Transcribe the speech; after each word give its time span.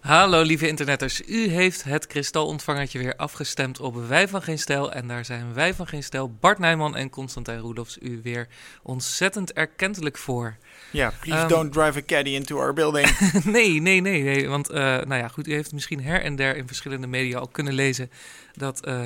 Hallo 0.00 0.42
lieve 0.42 0.68
internetters, 0.68 1.22
u 1.26 1.48
heeft 1.48 1.84
het 1.84 2.06
kristalontvangertje 2.06 2.98
weer 2.98 3.16
afgestemd 3.16 3.80
op 3.80 4.06
Wij 4.08 4.28
van 4.28 4.42
Geen 4.42 4.58
Stijl. 4.58 4.92
En 4.92 5.08
daar 5.08 5.24
zijn 5.24 5.54
Wij 5.54 5.74
van 5.74 5.86
Geen 5.86 6.02
Stijl, 6.02 6.36
Bart 6.40 6.58
Nijman 6.58 6.96
en 6.96 7.10
Constantijn 7.10 7.58
Roelofs 7.58 7.98
u 8.00 8.20
weer 8.22 8.48
ontzettend 8.82 9.52
erkentelijk 9.52 10.18
voor. 10.18 10.56
Ja, 10.90 11.12
please 11.20 11.40
Ehm, 11.40 11.48
don't 11.48 11.72
drive 11.72 11.98
a 11.98 12.02
caddy 12.06 12.30
into 12.30 12.58
our 12.58 12.72
building. 12.72 13.18
nee, 13.44 13.80
nee, 13.80 14.00
nee, 14.00 14.22
nee. 14.22 14.48
Want 14.48 14.70
eh, 14.70 14.82
nou 14.82 15.14
ja, 15.14 15.28
goed, 15.28 15.48
u 15.48 15.52
heeft 15.52 15.72
misschien 15.72 16.04
her 16.04 16.22
en 16.22 16.36
der 16.36 16.56
in 16.56 16.66
verschillende 16.66 17.06
media 17.06 17.38
al 17.38 17.48
kunnen 17.48 17.72
lezen 17.72 18.10
dat 18.52 18.84
eh, 18.84 19.00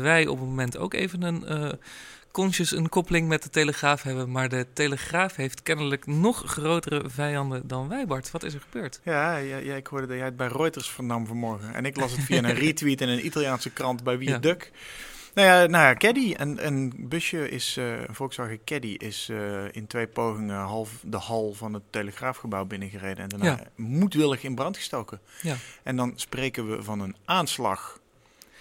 wij 0.00 0.26
op 0.26 0.38
het 0.38 0.48
moment 0.48 0.78
ook 0.78 0.94
even 0.94 1.22
een 1.22 1.46
eh 1.46 1.68
conscious 2.30 2.70
een 2.76 2.88
koppeling 2.88 3.28
met 3.28 3.42
de 3.42 3.50
Telegraaf 3.50 4.02
hebben. 4.02 4.30
Maar 4.30 4.48
de 4.48 4.66
Telegraaf 4.72 5.36
heeft 5.36 5.62
kennelijk 5.62 6.06
nog 6.06 6.42
grotere 6.46 7.02
vijanden 7.10 7.66
dan 7.68 7.88
wij, 7.88 8.06
Bart. 8.06 8.30
Wat 8.30 8.42
is 8.42 8.54
er 8.54 8.60
gebeurd? 8.60 9.00
ja, 9.02 9.36
ja, 9.36 9.56
ja, 9.56 9.74
ik 9.74 9.86
hoorde 9.86 10.06
dat 10.06 10.16
jij 10.16 10.24
het 10.24 10.36
bij 10.36 10.46
Reuters 10.48 10.88
vernam 10.90 11.26
vanmorgen. 11.26 11.74
En 11.74 11.84
ik 11.84 11.96
las 11.96 12.12
het 12.12 12.20
via 12.24 12.38
een 12.38 12.54
retweet 12.64 13.00
in 13.00 13.08
een 13.08 13.26
Italiaanse 13.26 13.70
krant 13.70 14.02
bij 14.04 14.18
Wie 14.18 14.28
Ja. 14.28 14.38
Duck. 14.38 14.70
Nou 15.34 15.48
ja, 15.48 15.66
nou 15.66 15.84
ja, 15.84 15.94
Caddy. 15.94 16.34
Een, 16.36 16.66
een 16.66 16.94
busje 16.98 17.48
is, 17.50 17.76
eh, 17.76 18.00
een 18.00 18.14
Volkswagen 18.14 18.64
Caddy 18.64 18.94
is 18.98 19.28
eh, 19.30 19.64
in 19.72 19.86
twee 19.86 20.06
pogingen 20.06 20.56
half 20.56 20.90
de 21.02 21.16
hal 21.16 21.52
van 21.52 21.72
het 21.74 21.82
Telegraafgebouw 21.90 22.64
binnengereden. 22.64 23.22
En 23.22 23.28
daarna 23.28 23.46
Ja. 23.46 23.60
moedwillig 23.76 24.42
in 24.42 24.54
brand 24.54 24.76
gestoken. 24.76 25.20
Ja. 25.42 25.56
En 25.82 25.96
dan 25.96 26.12
spreken 26.16 26.70
we 26.76 26.82
van 26.82 27.00
een 27.00 27.16
aanslag 27.24 27.98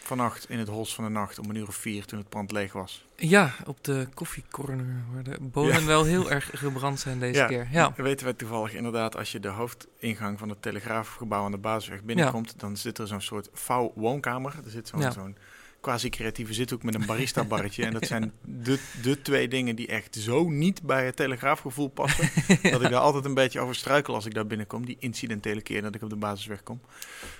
vannacht 0.07 0.49
in 0.49 0.59
het 0.59 0.67
hols 0.67 0.95
van 0.95 1.03
de 1.03 1.09
nacht 1.09 1.39
om 1.39 1.49
een 1.49 1.55
uur 1.55 1.67
of 1.67 1.75
vier 1.75 2.05
toen 2.05 2.19
het 2.19 2.29
pand 2.29 2.51
leeg 2.51 2.73
was. 2.73 3.05
Ja, 3.15 3.53
op 3.65 3.83
de 3.83 4.07
koffiecorner 4.13 4.85
waar 5.13 5.23
de 5.23 5.37
bonen 5.41 5.79
Ja. 5.79 5.85
wel 5.85 6.03
heel 6.03 6.31
erg 6.31 6.49
gebrand 6.53 6.99
zijn 6.99 7.19
deze 7.19 7.39
Ja. 7.39 7.47
keer. 7.47 7.67
Ja, 7.71 7.93
weten 7.95 8.25
we 8.25 8.35
toevallig 8.35 8.73
inderdaad, 8.73 9.15
als 9.17 9.31
je 9.31 9.39
de 9.39 9.47
hoofdingang 9.47 10.39
van 10.39 10.49
het 10.49 10.61
telegraafgebouw 10.61 11.43
aan 11.43 11.51
de 11.51 11.57
basisweg 11.57 12.03
binnenkomt, 12.03 12.53
dan 12.59 12.77
zit 12.77 12.97
er 12.97 13.07
zo'n 13.07 13.21
soort 13.21 13.49
vouw-woonkamer. 13.53 14.53
Er 14.65 14.71
zit 14.71 14.87
zo'n 14.87 15.11
zo'n 15.11 15.37
quasi-creatieve 15.87 16.53
zithoek 16.53 16.83
met 16.83 16.95
een 16.95 17.05
barista-barretje. 17.05 17.85
en 17.85 17.93
dat 17.93 18.05
zijn 18.07 18.31
de, 18.45 18.79
de 19.01 19.21
twee 19.21 19.47
dingen 19.47 19.75
die 19.75 19.87
echt 19.87 20.15
zo 20.15 20.49
niet 20.49 20.81
bij 20.81 21.05
het 21.05 21.15
telegraafgevoel 21.15 21.87
passen. 21.87 22.29
Dat 22.71 22.81
ik 22.81 22.89
daar 22.89 22.99
altijd 22.99 23.25
een 23.25 23.33
beetje 23.33 23.59
over 23.59 23.75
struikel 23.75 24.13
als 24.13 24.25
ik 24.25 24.33
daar 24.33 24.47
binnenkom. 24.47 24.85
Die 24.85 24.97
incidentele 24.99 25.61
keer 25.61 25.81
dat 25.81 25.95
ik 25.95 26.01
op 26.03 26.09
de 26.09 26.15
basisweg 26.15 26.63
kom. 26.63 26.81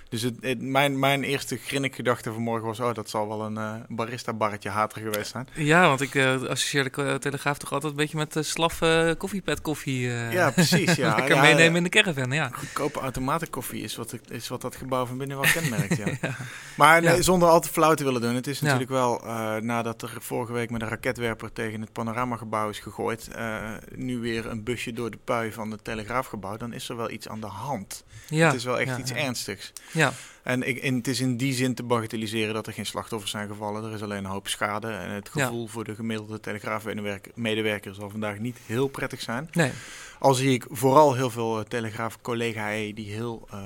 Dus 0.08 0.22
het, 0.22 0.34
het- 0.40 0.60
mijn, 0.62 0.98
mijn 0.98 1.22
eerste 1.24 1.56
grinnikgedachte 1.56 2.32
vanmorgen 2.32 2.66
was, 2.66 2.80
oh, 2.80 2.94
dat 2.94 3.10
zal 3.10 3.28
wel 3.28 3.42
een 3.44 3.56
eh, 3.56 3.74
barista-barretje 3.88 4.68
hater 4.68 5.02
geweest 5.02 5.30
zijn. 5.30 5.48
ja 5.54 5.86
want 5.88 6.00
ik 6.00 6.14
eh, 6.14 6.32
associeer 6.42 6.84
de 6.84 6.90
ko- 6.90 7.18
Telegraaf 7.18 7.58
toch 7.58 7.72
altijd 7.72 7.90
een 7.92 7.98
beetje 7.98 8.16
met 8.16 8.36
uh, 8.36 8.42
slaf 8.42 8.80
eh, 8.82 9.10
koffiepet 9.18 9.60
koffie. 9.60 10.08
eh, 10.10 10.32
Ja, 10.32 10.50
precies. 10.50 10.94
Ja. 10.94 11.14
Lekker 11.16 11.34
Ja, 11.34 11.40
meenemen 11.42 11.76
in 11.76 11.82
de 11.82 11.88
caravan, 11.88 12.30
ja. 12.32 12.50
Goedkope 12.54 13.00
automatenkoffie 13.00 13.82
is 13.82 13.96
wat, 13.96 14.14
is 14.30 14.48
wat 14.48 14.60
dat 14.60 14.76
gebouw 14.76 15.06
van 15.06 15.18
binnen 15.18 15.40
wel 15.40 15.50
kenmerkt, 15.52 15.96
ja. 16.20 16.36
Maar 16.76 17.02
nee, 17.02 17.16
Ja. 17.16 17.22
zonder 17.22 17.48
al 17.48 17.60
te 17.60 17.68
flauw 17.68 17.94
te 17.94 18.04
willen 18.04 18.20
doen. 18.20 18.34
Het 18.38 18.46
is 18.46 18.58
Ja. 18.58 18.64
natuurlijk 18.64 18.90
wel, 18.90 19.20
eh, 19.24 19.56
nadat 19.56 20.02
er 20.02 20.16
vorige 20.20 20.52
week 20.52 20.70
met 20.70 20.82
een 20.82 20.88
raketwerper 20.88 21.52
tegen 21.52 21.80
het 21.80 21.92
panoramagebouw 21.92 22.68
is 22.68 22.78
gegooid, 22.78 23.28
eh, 23.28 23.70
nu 23.94 24.18
weer 24.18 24.46
een 24.46 24.62
busje 24.64 24.92
door 24.92 25.10
de 25.10 25.18
pui 25.24 25.52
van 25.52 25.70
het 25.70 25.84
telegraafgebouw, 25.84 26.56
dan 26.56 26.72
is 26.72 26.88
er 26.88 26.96
wel 26.96 27.10
iets 27.10 27.28
aan 27.28 27.40
de 27.40 27.46
hand. 27.46 28.04
ja. 28.28 28.46
het 28.46 28.54
is 28.54 28.64
wel 28.64 28.78
echt 28.80 28.88
ja, 28.90 28.98
iets 28.98 29.12
ernstigs. 29.12 29.72
Ja, 29.92 30.12
En, 30.42 30.68
ik, 30.68 30.78
en 30.78 30.94
het 30.94 31.08
is 31.08 31.20
in 31.20 31.36
die 31.36 31.52
zin 31.52 31.74
te 31.74 31.82
bagatelliseren 31.82 32.54
dat 32.54 32.66
er 32.66 32.72
geen 32.72 32.86
slachtoffers 32.86 33.30
zijn 33.30 33.48
gevallen. 33.48 33.84
Er 33.84 33.92
is 33.94 34.02
alleen 34.02 34.24
een 34.24 34.30
hoop 34.30 34.48
schade. 34.48 34.88
En 34.90 35.10
het 35.10 35.28
gevoel 35.28 35.66
voor 35.66 35.84
de 35.84 35.94
gemiddelde 35.94 36.40
telegraafmedewerker 36.40 37.94
zal 37.94 38.10
vandaag 38.10 38.38
niet 38.38 38.58
heel 38.66 38.88
prettig 38.88 39.20
zijn. 39.20 39.48
nee. 39.52 39.70
Al 40.18 40.34
zie 40.34 40.52
ik 40.52 40.66
vooral 40.70 41.14
heel 41.14 41.30
veel 41.30 41.58
uh, 41.58 41.64
telegraaf-collega's 41.64 42.94
die 42.94 43.10
heel, 43.12 43.48
uh, 43.54 43.60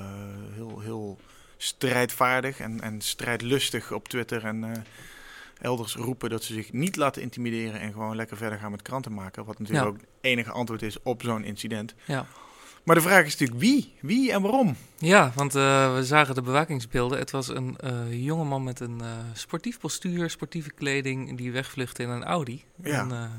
heel, 0.53 0.79
heel 0.79 1.17
strijdvaardig 1.63 2.59
en, 2.59 2.81
en 2.81 3.01
strijdlustig 3.01 3.91
op 3.91 4.07
Twitter 4.07 4.45
en 4.45 4.63
uh, 4.63 4.71
elders 5.61 5.95
roepen 5.95 6.29
dat 6.29 6.43
ze 6.43 6.53
zich 6.53 6.71
niet 6.73 6.95
laten 6.95 7.21
intimideren 7.21 7.79
en 7.79 7.91
gewoon 7.91 8.15
lekker 8.15 8.37
verder 8.37 8.59
gaan 8.59 8.71
met 8.71 8.81
kranten 8.81 9.13
maken. 9.13 9.45
Wat 9.45 9.59
natuurlijk 9.59 9.85
Ja. 9.85 9.91
ook 9.91 9.97
het 9.99 10.09
enige 10.21 10.51
antwoord 10.51 10.81
is 10.81 11.01
op 11.03 11.21
zo'n 11.21 11.43
incident. 11.43 11.93
Ja. 12.05 12.25
Maar 12.83 12.95
de 12.95 13.01
vraag 13.01 13.25
is 13.25 13.31
natuurlijk 13.31 13.59
wie? 13.59 13.93
Wie 13.99 14.31
en 14.31 14.41
waarom? 14.41 14.75
Ja, 14.97 15.31
want 15.35 15.55
uh, 15.55 15.95
we 15.95 16.05
zagen 16.05 16.35
de 16.35 16.41
bewakingsbeelden. 16.41 17.17
Het 17.19 17.31
was 17.31 17.47
een 17.47 17.77
uh, 17.83 18.23
jongeman 18.25 18.63
met 18.63 18.79
een 18.79 19.01
sportief 19.33 19.79
postuur, 19.79 20.29
sportieve 20.29 20.71
kleding, 20.71 21.37
die 21.37 21.51
wegvluchtte 21.51 22.03
in 22.03 22.09
een 22.09 22.23
Audi. 22.23 22.63
Ja. 22.83 22.99
En, 23.09 23.31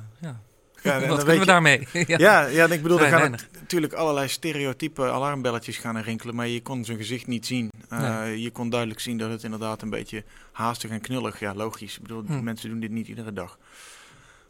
ja. 0.84 1.06
Wat 1.08 1.18
kunnen 1.18 1.38
we 1.40 1.46
daarmee? 1.46 1.88
ja. 2.06 2.18
ja, 2.18 2.46
ja, 2.46 2.68
ik 2.68 2.82
bedoel, 2.82 3.00
er 3.00 3.08
gaan 3.08 3.36
natuurlijk 3.60 3.92
allerlei 3.92 4.28
stereotype 4.28 5.02
alarmbelletjes 5.02 5.76
gaan 5.76 5.98
rinkelen, 5.98 6.34
maar 6.34 6.48
je 6.48 6.62
kon 6.62 6.84
zijn 6.84 6.98
gezicht 6.98 7.26
niet 7.26 7.46
zien. 7.46 7.70
Uh, 7.92 7.98
Nee. 8.20 8.42
Je 8.42 8.50
kon 8.50 8.70
duidelijk 8.70 9.00
zien 9.00 9.18
dat 9.18 9.30
het 9.30 9.42
inderdaad 9.44 9.82
een 9.82 9.90
beetje 9.90 10.24
haastig 10.52 10.90
en 10.90 11.00
knullig, 11.00 11.40
ja 11.40 11.54
logisch. 11.54 11.94
Ik 11.96 12.02
bedoel, 12.02 12.22
Hm. 12.26 12.42
mensen 12.42 12.68
doen 12.68 12.80
dit 12.80 12.90
niet 12.90 13.08
iedere 13.08 13.32
dag. 13.32 13.58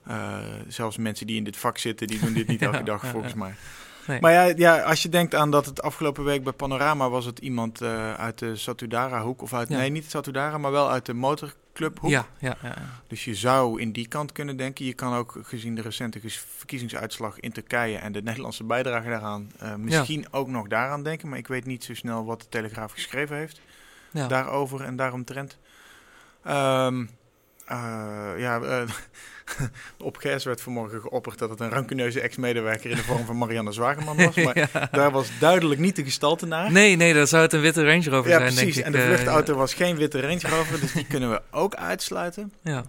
Uh, 0.09 0.37
zelfs 0.69 0.97
mensen 0.97 1.27
die 1.27 1.37
in 1.37 1.45
dit 1.45 1.57
vak 1.57 1.79
zitten, 1.79 2.07
die 2.07 2.19
doen 2.19 2.33
dit 2.33 2.47
niet 2.47 2.63
elke 2.69 2.83
dag 2.83 3.07
volgens 3.07 3.35
mij. 3.35 3.55
Nee. 4.07 4.21
Maar 4.21 4.33
ja, 4.33 4.43
ja, 4.57 4.83
als 4.83 5.03
je 5.03 5.09
denkt 5.09 5.35
aan 5.35 5.51
dat 5.51 5.67
het 5.67 5.83
afgelopen 5.83 6.25
week 6.25 6.45
bij 6.45 6.53
Panorama 6.53 7.09
was 7.09 7.25
het 7.25 7.39
iemand 7.39 7.83
uh, 7.83 8.15
uit 8.15 8.39
de 8.39 8.57
Satudara-hoek, 8.57 9.43
of 9.43 9.55
uit, 9.55 9.69
Ja. 9.69 9.77
nee, 9.77 9.91
niet 9.91 10.11
Satudara, 10.11 10.59
maar 10.59 10.71
wel 10.71 10.91
uit 10.91 11.07
de 11.07 11.15
motorclubhoek. 11.15 12.11
Ja, 12.11 12.27
ja, 12.39 12.57
ja. 12.63 12.75
Dus 13.07 13.25
je 13.25 13.35
zou 13.35 13.81
in 13.81 13.93
die 13.93 14.09
kant 14.09 14.33
kunnen 14.33 14.57
denken. 14.57 14.85
Je 14.85 14.95
kan 14.95 15.15
ook 15.15 15.39
gezien 15.43 15.75
de 15.75 15.83
recente 15.83 16.21
verkiezingsuitslag 16.57 17.41
in 17.41 17.53
Turkije 17.53 17.97
en 17.99 18.13
de 18.13 18.23
Nederlandse 18.23 18.65
bijdrage 18.65 19.09
daaraan, 19.09 19.53
uh, 19.63 19.75
misschien 19.75 20.27
ook 20.31 20.49
nog 20.49 20.69
daaraan 20.69 21.03
denken. 21.03 21.29
Maar 21.29 21.39
ik 21.39 21.49
weet 21.49 21.67
niet 21.67 21.85
zo 21.85 21.95
snel 21.95 22.25
wat 22.25 22.41
de 22.41 22.49
Telegraaf 22.49 22.93
geschreven 22.93 23.37
heeft 23.37 23.61
ja. 24.11 24.29
daarover 24.29 24.81
en 24.81 24.97
daaromtrent. 24.97 25.59
Um, 26.49 27.11
uh, 27.71 27.77
ja, 28.37 28.61
uh, 28.61 28.83
op 29.99 30.17
Gers 30.17 30.45
werd 30.45 30.61
vanmorgen 30.61 31.01
geopperd 31.01 31.39
dat 31.39 31.51
het 31.51 31.61
een 31.61 31.69
rancuneuze 31.71 32.21
ex-medewerker 32.21 32.91
in 32.91 32.97
de 32.97 33.03
vorm 33.03 33.25
van 33.25 33.37
Marianne 33.39 33.73
Zwageman 33.73 34.17
was. 34.17 34.35
Maar 34.45 34.59
Ja. 34.59 34.89
daar 34.91 35.11
was 35.11 35.29
duidelijk 35.41 35.81
niet 35.81 35.97
de 35.97 36.05
gestalte 36.05 36.47
naar. 36.47 36.73
Nee, 36.73 36.97
nee, 36.97 37.15
dan 37.15 37.27
zou 37.27 37.43
het 37.43 37.53
een 37.53 37.61
witte 37.61 37.85
Range 37.85 38.11
Rover 38.11 38.31
ja, 38.31 38.39
zijn, 38.39 38.55
precies. 38.55 38.75
denk 38.75 38.77
ik. 38.77 38.85
En 38.85 38.93
de 38.93 38.99
eh, 38.99 39.05
vluchtauto 39.07 39.55
was 39.55 39.75
geen 39.75 39.97
witte 39.97 40.21
Range 40.21 40.49
Rover, 40.49 40.81
dus 40.81 40.93
die 40.93 41.07
kunnen 41.07 41.31
we 41.31 41.43
ook 41.63 41.75
uitsluiten. 41.75 42.53
ja. 42.63 42.85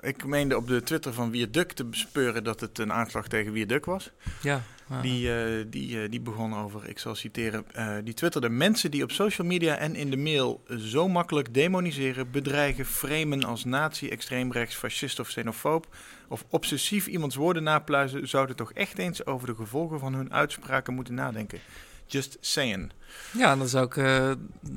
Ik 0.00 0.24
meende 0.24 0.56
op 0.56 0.66
de 0.68 0.82
Twitter 0.82 1.12
van 1.12 1.30
Wierduk 1.30 1.72
te 1.72 1.84
bespeuren 1.84 2.44
dat 2.44 2.60
het 2.60 2.78
een 2.78 2.92
aanslag 2.92 3.28
tegen 3.28 3.52
Wierduk 3.52 3.84
was. 3.84 4.10
Ja. 4.40 4.62
Die, 5.02 5.28
uh, 5.28 5.64
die, 5.66 5.96
uh, 5.96 6.10
die 6.10 6.20
begon 6.20 6.54
over, 6.54 6.88
ik 6.88 6.98
zal 6.98 7.14
citeren, 7.14 7.64
uh, 7.76 7.96
die 8.04 8.14
twitterde 8.14 8.48
mensen 8.48 8.90
die 8.90 9.02
op 9.02 9.10
social 9.12 9.46
media 9.46 9.76
en 9.76 9.94
in 9.94 10.10
de 10.10 10.16
mail 10.16 10.62
zo 10.78 11.08
makkelijk 11.08 11.54
demoniseren, 11.54 12.30
bedreigen, 12.30 12.84
framen 12.84 13.44
als 13.44 13.64
nazi, 13.64 14.08
extreemrechts, 14.08 14.74
fascist 14.74 15.20
of 15.20 15.28
xenofoob 15.28 15.86
of 16.28 16.44
obsessief 16.48 17.06
iemands 17.06 17.36
woorden 17.36 17.62
napluizen, 17.62 18.28
zouden 18.28 18.56
toch 18.56 18.72
echt 18.72 18.98
eens 18.98 19.26
over 19.26 19.46
de 19.46 19.54
gevolgen 19.54 19.98
van 19.98 20.14
hun 20.14 20.32
uitspraken 20.32 20.94
moeten 20.94 21.14
nadenken. 21.14 21.58
Just 22.12 22.36
saying. 22.40 22.92
Ja, 23.32 23.52
en 23.52 23.58
dan 23.58 23.68
zou 23.68 23.86
ik 23.86 23.96
uh, 23.96 24.30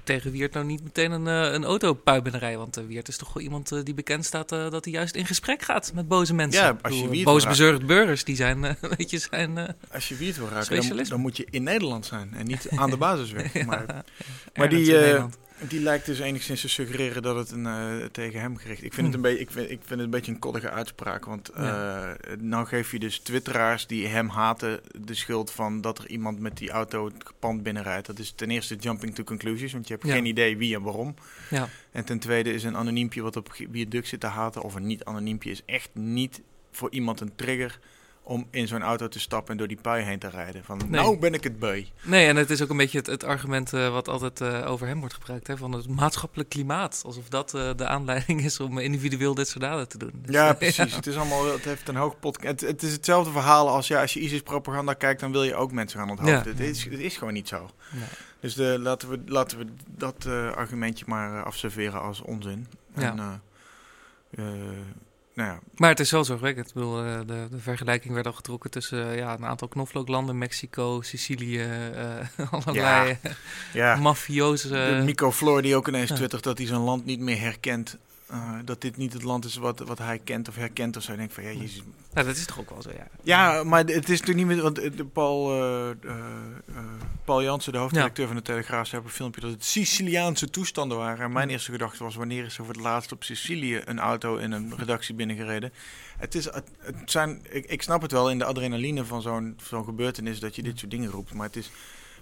tegen 0.03 0.31
Wiert 0.31 0.53
nou 0.53 0.65
niet 0.65 0.83
meteen 0.83 1.11
een, 1.11 1.25
uh, 1.25 1.53
een 1.53 1.63
auto 1.63 1.93
puibenrij. 1.93 2.57
Want 2.57 2.77
uh, 2.77 2.85
Wiert 2.85 3.07
is 3.07 3.17
toch 3.17 3.33
wel 3.33 3.43
iemand 3.43 3.85
die 3.85 3.93
bekend 3.93 4.25
staat 4.25 4.49
dat 4.49 4.83
hij 4.83 4.93
juist 4.93 5.15
in 5.15 5.25
gesprek 5.25 5.61
gaat 5.61 5.91
met 5.93 6.07
boze 6.07 6.33
mensen. 6.33 6.63
Ja, 6.63 6.77
als 6.81 6.99
je 6.99 7.09
Wiert 7.09 7.25
boos 7.25 7.47
bezorgd 7.47 7.85
burgers, 7.85 8.23
die 8.23 8.35
zijn, 8.35 8.61
weet 8.97 9.09
je, 9.09 9.17
zijn 9.17 9.75
Als 9.91 10.09
je 10.09 10.15
Wiert 10.15 10.37
wil 10.37 10.49
raken, 10.49 10.87
dan, 10.87 11.03
dan, 11.03 11.19
moet 11.19 11.37
je 11.37 11.47
in 11.49 11.63
Nederland 11.63 12.05
zijn 12.05 12.33
en 12.33 12.45
niet 12.45 12.67
aan 12.69 12.89
de 12.89 12.97
basisweg. 12.97 13.53
ja, 13.59 13.65
maar 13.65 14.03
maar 14.55 14.69
die, 14.69 14.95
die 15.67 15.79
lijkt 15.81 16.05
dus 16.05 16.19
enigszins 16.19 16.61
te 16.61 16.69
suggereren 16.69 17.21
dat 17.21 17.35
het 17.35 17.51
een, 17.51 17.65
uh, 17.65 18.05
tegen 18.11 18.39
hem 18.39 18.57
gericht 18.57 18.83
Ik 18.83 18.93
vind, 18.93 18.95
Hm. 18.95 19.05
het 19.05 19.15
een 19.15 19.21
beetje, 19.21 19.39
ik, 19.39 19.51
vind, 19.51 19.65
ik 19.69 19.77
vind 19.79 19.89
het 19.89 19.99
een 19.99 20.09
beetje 20.09 20.31
een 20.31 20.39
koddige 20.39 20.69
uitspraak. 20.69 21.25
Want 21.25 21.51
uh, 21.51 21.63
Ja. 21.63 22.15
nou 22.39 22.65
geef 22.65 22.91
je 22.91 22.99
dus 22.99 23.19
twitteraars 23.19 23.87
die 23.87 24.07
hem 24.07 24.27
haten 24.29 24.79
de 25.05 25.13
schuld 25.13 25.51
van 25.51 25.81
dat 25.81 25.97
er 25.97 26.09
iemand 26.09 26.39
met 26.39 26.57
die 26.57 26.69
auto 26.71 27.05
het 27.05 27.23
pand 27.39 27.63
binnenrijdt. 27.63 28.07
Dat 28.07 28.19
is 28.19 28.31
ten 28.35 28.51
eerste 28.51 28.75
jumping 28.75 29.15
to 29.15 29.23
conclusions, 29.23 29.73
want 29.73 29.87
je 29.87 29.93
hebt 29.93 30.05
Ja. 30.05 30.13
geen 30.13 30.25
idee 30.25 30.57
wie 30.57 30.75
en 30.75 30.81
waarom. 30.81 31.15
Ja. 31.49 31.69
En 31.91 32.05
ten 32.05 32.19
tweede 32.19 32.53
is 32.53 32.63
een 32.63 32.77
anoniempje 32.77 33.21
wat 33.21 33.35
op 33.35 33.53
wie 33.69 33.87
duk 33.87 34.07
zit 34.07 34.19
te 34.19 34.27
haten, 34.27 34.61
of 34.61 34.75
een 34.75 34.85
niet-anoniempje, 34.87 35.51
is 35.51 35.61
echt 35.65 35.89
niet 35.93 36.41
voor 36.71 36.91
iemand 36.91 37.19
een 37.21 37.35
trigger 37.35 37.79
om 38.23 38.47
in 38.51 38.67
zo'n 38.67 38.81
auto 38.81 39.07
te 39.07 39.19
stappen 39.19 39.51
en 39.51 39.57
door 39.57 39.67
die 39.67 39.77
pui 39.81 40.03
heen 40.03 40.19
te 40.19 40.29
rijden. 40.29 40.63
Van, 40.63 40.77
Nee. 40.77 40.89
nou 40.89 41.17
ben 41.19 41.33
ik 41.33 41.43
het 41.43 41.59
beu. 41.59 41.83
Nee, 42.03 42.27
en 42.27 42.35
het 42.35 42.49
is 42.49 42.61
ook 42.61 42.69
een 42.69 42.77
beetje 42.77 42.97
het, 42.97 43.07
het 43.07 43.23
argument 43.23 43.73
uh, 43.73 43.91
wat 43.91 44.07
altijd 44.07 44.41
uh, 44.41 44.71
over 44.71 44.87
hem 44.87 44.99
wordt 44.99 45.13
gebruikt. 45.13 45.47
Hè, 45.47 45.57
van 45.57 45.71
het 45.71 45.87
maatschappelijk 45.87 46.49
klimaat. 46.49 47.01
Alsof 47.05 47.29
dat 47.29 47.53
uh, 47.55 47.69
de 47.75 47.87
aanleiding 47.87 48.41
is 48.41 48.59
om 48.59 48.77
individueel 48.77 49.33
dit 49.33 49.47
soort 49.47 49.63
daden 49.63 49.87
te 49.87 49.97
doen. 49.97 50.11
Dus, 50.13 50.35
ja, 50.35 50.53
precies. 50.63 50.95
Het, 50.95 51.07
is 51.07 51.15
allemaal, 51.15 51.51
het 51.51 51.63
heeft 51.63 51.87
een 51.87 51.95
hoog 51.95 52.19
podcast. 52.19 52.47
Het, 52.47 52.61
het, 52.61 52.83
is 52.83 52.91
hetzelfde 52.91 53.31
verhaal 53.31 53.69
als 53.69 53.87
ja, 53.87 54.01
als 54.01 54.13
je 54.13 54.19
ISIS-propaganda 54.19 54.93
kijkt, 54.93 55.19
dan 55.19 55.31
wil 55.31 55.43
je 55.43 55.55
ook 55.55 55.71
mensen 55.71 55.99
gaan 55.99 56.09
onthouden. 56.09 56.43
Ja. 56.43 56.49
Het, 56.49 56.59
is, 56.59 56.83
het 56.83 56.99
is 56.99 57.17
gewoon 57.17 57.33
niet 57.33 57.47
zo. 57.47 57.69
Nee. 57.91 58.03
Dus 58.39 58.53
de, 58.53 58.77
laten, 58.79 59.09
we, 59.09 59.19
laten 59.25 59.57
we 59.57 59.65
dat 59.87 60.25
argumentje 60.55 61.05
maar 61.07 61.43
afserveren 61.43 62.01
als 62.01 62.21
onzin. 62.21 62.67
Ja. 62.95 63.01
En, 63.11 63.41
uh, 64.39 64.45
nou 65.33 65.49
ja, 65.49 65.59
Maar 65.75 65.89
het 65.89 65.99
is 65.99 66.11
wel 66.11 66.23
zorgwekkend. 66.23 66.67
Ik 66.67 66.73
bedoel, 66.73 67.03
eh, 67.03 67.19
de, 67.25 67.47
de 67.51 67.59
vergelijking 67.59 68.13
werd 68.13 68.25
al 68.25 68.33
getrokken 68.33 68.69
tussen 68.69 69.09
eh, 69.09 69.17
ja, 69.17 69.33
een 69.33 69.45
aantal 69.45 69.67
knoflooklanden. 69.67 70.37
Mexico, 70.37 71.01
Sicilië, 71.01 71.61
eh, 71.61 72.51
allerlei 72.51 73.17
ja. 73.73 73.95
mafioze... 73.95 74.67
de 74.67 75.01
Mico 75.05 75.31
Floor 75.31 75.61
die 75.61 75.75
ook 75.75 75.87
ineens 75.87 76.09
ja. 76.09 76.15
twittert 76.15 76.43
dat 76.43 76.57
hij 76.57 76.67
zijn 76.67 76.79
land 76.79 77.05
niet 77.05 77.19
meer 77.19 77.39
herkent. 77.39 77.97
Eh, 78.33 78.53
dat 78.65 78.81
dit 78.81 78.97
niet 78.97 79.13
het 79.13 79.23
land 79.23 79.45
is 79.45 79.55
wat, 79.55 79.79
wat 79.79 79.97
hij 79.97 80.19
kent 80.19 80.47
of 80.47 80.55
herkent 80.55 80.97
of 80.97 81.03
zo. 81.03 81.11
Ik 81.11 81.17
denk 81.17 81.31
van, 81.31 81.43
ja, 81.43 81.51
jezus. 81.51 81.81
Ja, 82.13 82.23
dat 82.23 82.35
is 82.35 82.45
toch 82.45 82.59
ook 82.59 82.69
wel 82.69 82.81
zo, 82.81 82.89
ja. 82.89 83.07
Ja, 83.23 83.63
maar 83.63 83.79
het 83.79 84.09
is 84.09 84.19
natuurlijk 84.19 84.37
niet 84.37 84.45
meer... 84.45 84.61
Want 84.61 84.79
eh, 84.79 84.91
de 84.95 85.05
Paul, 85.05 85.63
eh, 85.63 86.15
Paul 87.25 87.43
Jansen, 87.43 87.71
de 87.71 87.77
hoofdredacteur 87.77 88.27
van 88.27 88.35
de 88.35 88.41
Telegraaf, 88.41 88.87
zei 88.87 89.01
op 89.01 89.07
een 89.07 89.13
filmpje 89.13 89.41
dat 89.41 89.49
het 89.49 89.63
Siciliaanse 89.65 90.49
toestanden 90.49 90.97
waren. 90.97 91.25
En 91.25 91.31
mijn 91.31 91.49
eerste 91.49 91.71
gedachte 91.71 92.03
was, 92.03 92.15
wanneer 92.15 92.45
is 92.45 92.57
er 92.57 92.65
voor 92.65 92.73
het 92.73 92.83
laatst 92.83 93.11
op 93.11 93.23
Sicilië 93.23 93.81
een 93.85 93.99
auto 93.99 94.37
in 94.37 94.51
een 94.51 94.77
redactie 94.77 95.15
binnengereden? 95.15 95.73
Het 96.17 96.35
is, 96.35 96.45
het, 96.45 96.71
het 96.79 97.11
zijn, 97.11 97.41
ik, 97.49 97.65
ik 97.65 97.81
snap 97.81 98.01
het 98.01 98.11
wel 98.11 98.29
in 98.29 98.37
de 98.37 98.45
adrenaline 98.45 99.05
van 99.05 99.21
zo'n 99.21 99.57
zo'n 99.63 99.85
gebeurtenis 99.85 100.39
dat 100.39 100.55
je 100.55 100.63
dit 100.63 100.79
soort 100.79 100.91
dingen 100.91 101.09
roept. 101.09 101.33
Maar 101.33 101.47
het 101.47 101.55
is... 101.55 101.69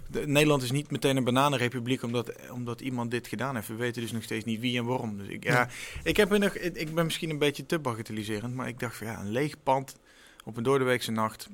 De, 0.08 0.26
Nederland 0.26 0.62
is 0.62 0.70
niet 0.70 0.90
meteen 0.90 1.16
een 1.16 1.24
bananenrepubliek 1.24 2.02
omdat, 2.02 2.32
omdat 2.50 2.80
iemand 2.80 3.10
dit 3.10 3.26
gedaan 3.26 3.54
heeft. 3.54 3.68
We 3.68 3.74
weten 3.74 4.02
dus 4.02 4.12
nog 4.12 4.22
steeds 4.22 4.44
niet 4.44 4.60
wie 4.60 4.78
en 4.78 4.84
waarom. 4.84 5.16
Dus 5.18 5.28
ik, 5.28 5.44
ja, 5.44 5.52
Ja. 5.52 5.68
ik, 6.02 6.16
heb 6.16 6.38
nog, 6.38 6.54
ik 6.54 6.94
ben 6.94 7.04
misschien 7.04 7.30
een 7.30 7.38
beetje 7.38 7.66
te 7.66 7.78
bagatelliserend, 7.78 8.54
maar 8.54 8.68
ik 8.68 8.78
dacht 8.80 8.96
van 8.96 9.06
ja, 9.06 9.20
een 9.20 9.30
leeg 9.30 9.62
pand 9.62 9.96
op 10.44 10.56
een 10.56 10.62
doordeweekse 10.62 11.10
nacht. 11.10 11.48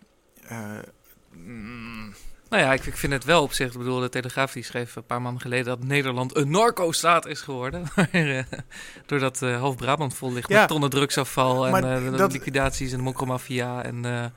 mm, 1.32 2.14
Nou 2.50 2.62
ja, 2.62 2.72
ik, 2.72 2.86
ik 2.86 2.96
vind 2.96 3.12
het 3.12 3.24
wel 3.24 3.42
op 3.42 3.52
zich. 3.52 3.72
Ik 3.72 3.78
bedoel, 3.78 4.00
de 4.00 4.08
Telegraaf 4.08 4.52
die 4.52 4.62
schreef 4.62 4.96
een 4.96 5.04
paar 5.06 5.22
maanden 5.22 5.42
geleden 5.42 5.64
dat 5.64 5.84
Nederland 5.84 6.36
een 6.36 6.50
narco-staat 6.50 7.26
is 7.26 7.40
geworden. 7.40 7.82
Maar, 7.96 8.08
eh, 8.12 8.42
doordat 9.06 9.42
eh, 9.42 9.58
half 9.60 9.76
Brabant 9.76 10.14
vol 10.14 10.32
ligt 10.32 10.48
Ja. 10.48 10.58
met 10.60 10.68
tonnen 10.68 10.90
drugsafval 10.90 11.66
en 11.66 12.12
dat- 12.16 12.32
liquidaties 12.32 12.90
en 12.92 12.96
de 12.96 13.02
mokromafia. 13.04 13.82
En, 13.84 14.32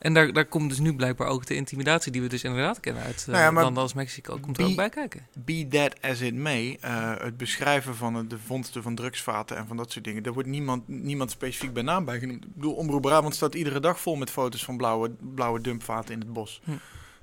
en 0.00 0.14
daar, 0.14 0.32
daar 0.32 0.44
komt 0.44 0.68
dus 0.68 0.78
nu 0.78 0.94
blijkbaar 0.94 1.28
ook 1.28 1.46
de 1.46 1.54
intimidatie 1.54 2.12
die 2.12 2.22
we 2.22 2.28
dus 2.28 2.44
inderdaad 2.44 2.80
kennen 2.80 3.02
uit 3.02 3.20
eh, 3.20 3.26
Nou 3.26 3.38
ja, 3.38 3.50
maar 3.50 3.62
landen 3.62 3.82
als 3.82 3.92
Mexico. 3.94 4.38
Komt 4.40 4.58
er 4.58 4.64
ook 4.66 4.76
bij 4.76 4.88
kijken. 4.88 5.26
be 5.44 5.66
that 5.70 6.02
as 6.10 6.20
it 6.20 6.34
may, 6.34 6.78
eh, 6.80 7.14
het 7.18 7.36
beschrijven 7.36 7.96
van 7.96 8.28
de 8.28 8.38
vondsten 8.38 8.82
van 8.82 8.94
drugsvaten 8.94 9.56
en 9.56 9.66
van 9.66 9.76
dat 9.76 9.92
soort 9.92 10.04
dingen, 10.04 10.22
daar 10.22 10.32
wordt 10.32 10.48
niemand, 10.48 10.88
niemand 10.88 11.30
specifiek 11.30 11.72
bij 11.72 11.82
naam 11.82 12.04
bij 12.04 12.18
genoemd. 12.18 12.44
Ik 12.44 12.54
bedoel, 12.54 12.74
Omroep 12.74 13.02
Brabant 13.02 13.34
staat 13.34 13.54
iedere 13.54 13.80
dag 13.80 14.00
vol 14.00 14.16
met 14.16 14.30
foto's 14.30 14.64
van 14.64 14.76
blauwe, 14.76 15.10
blauwe 15.34 15.60
dumpvaten 15.60 16.14
in 16.14 16.20
het 16.20 16.32
bos. 16.32 16.60
Hm. 16.64 16.70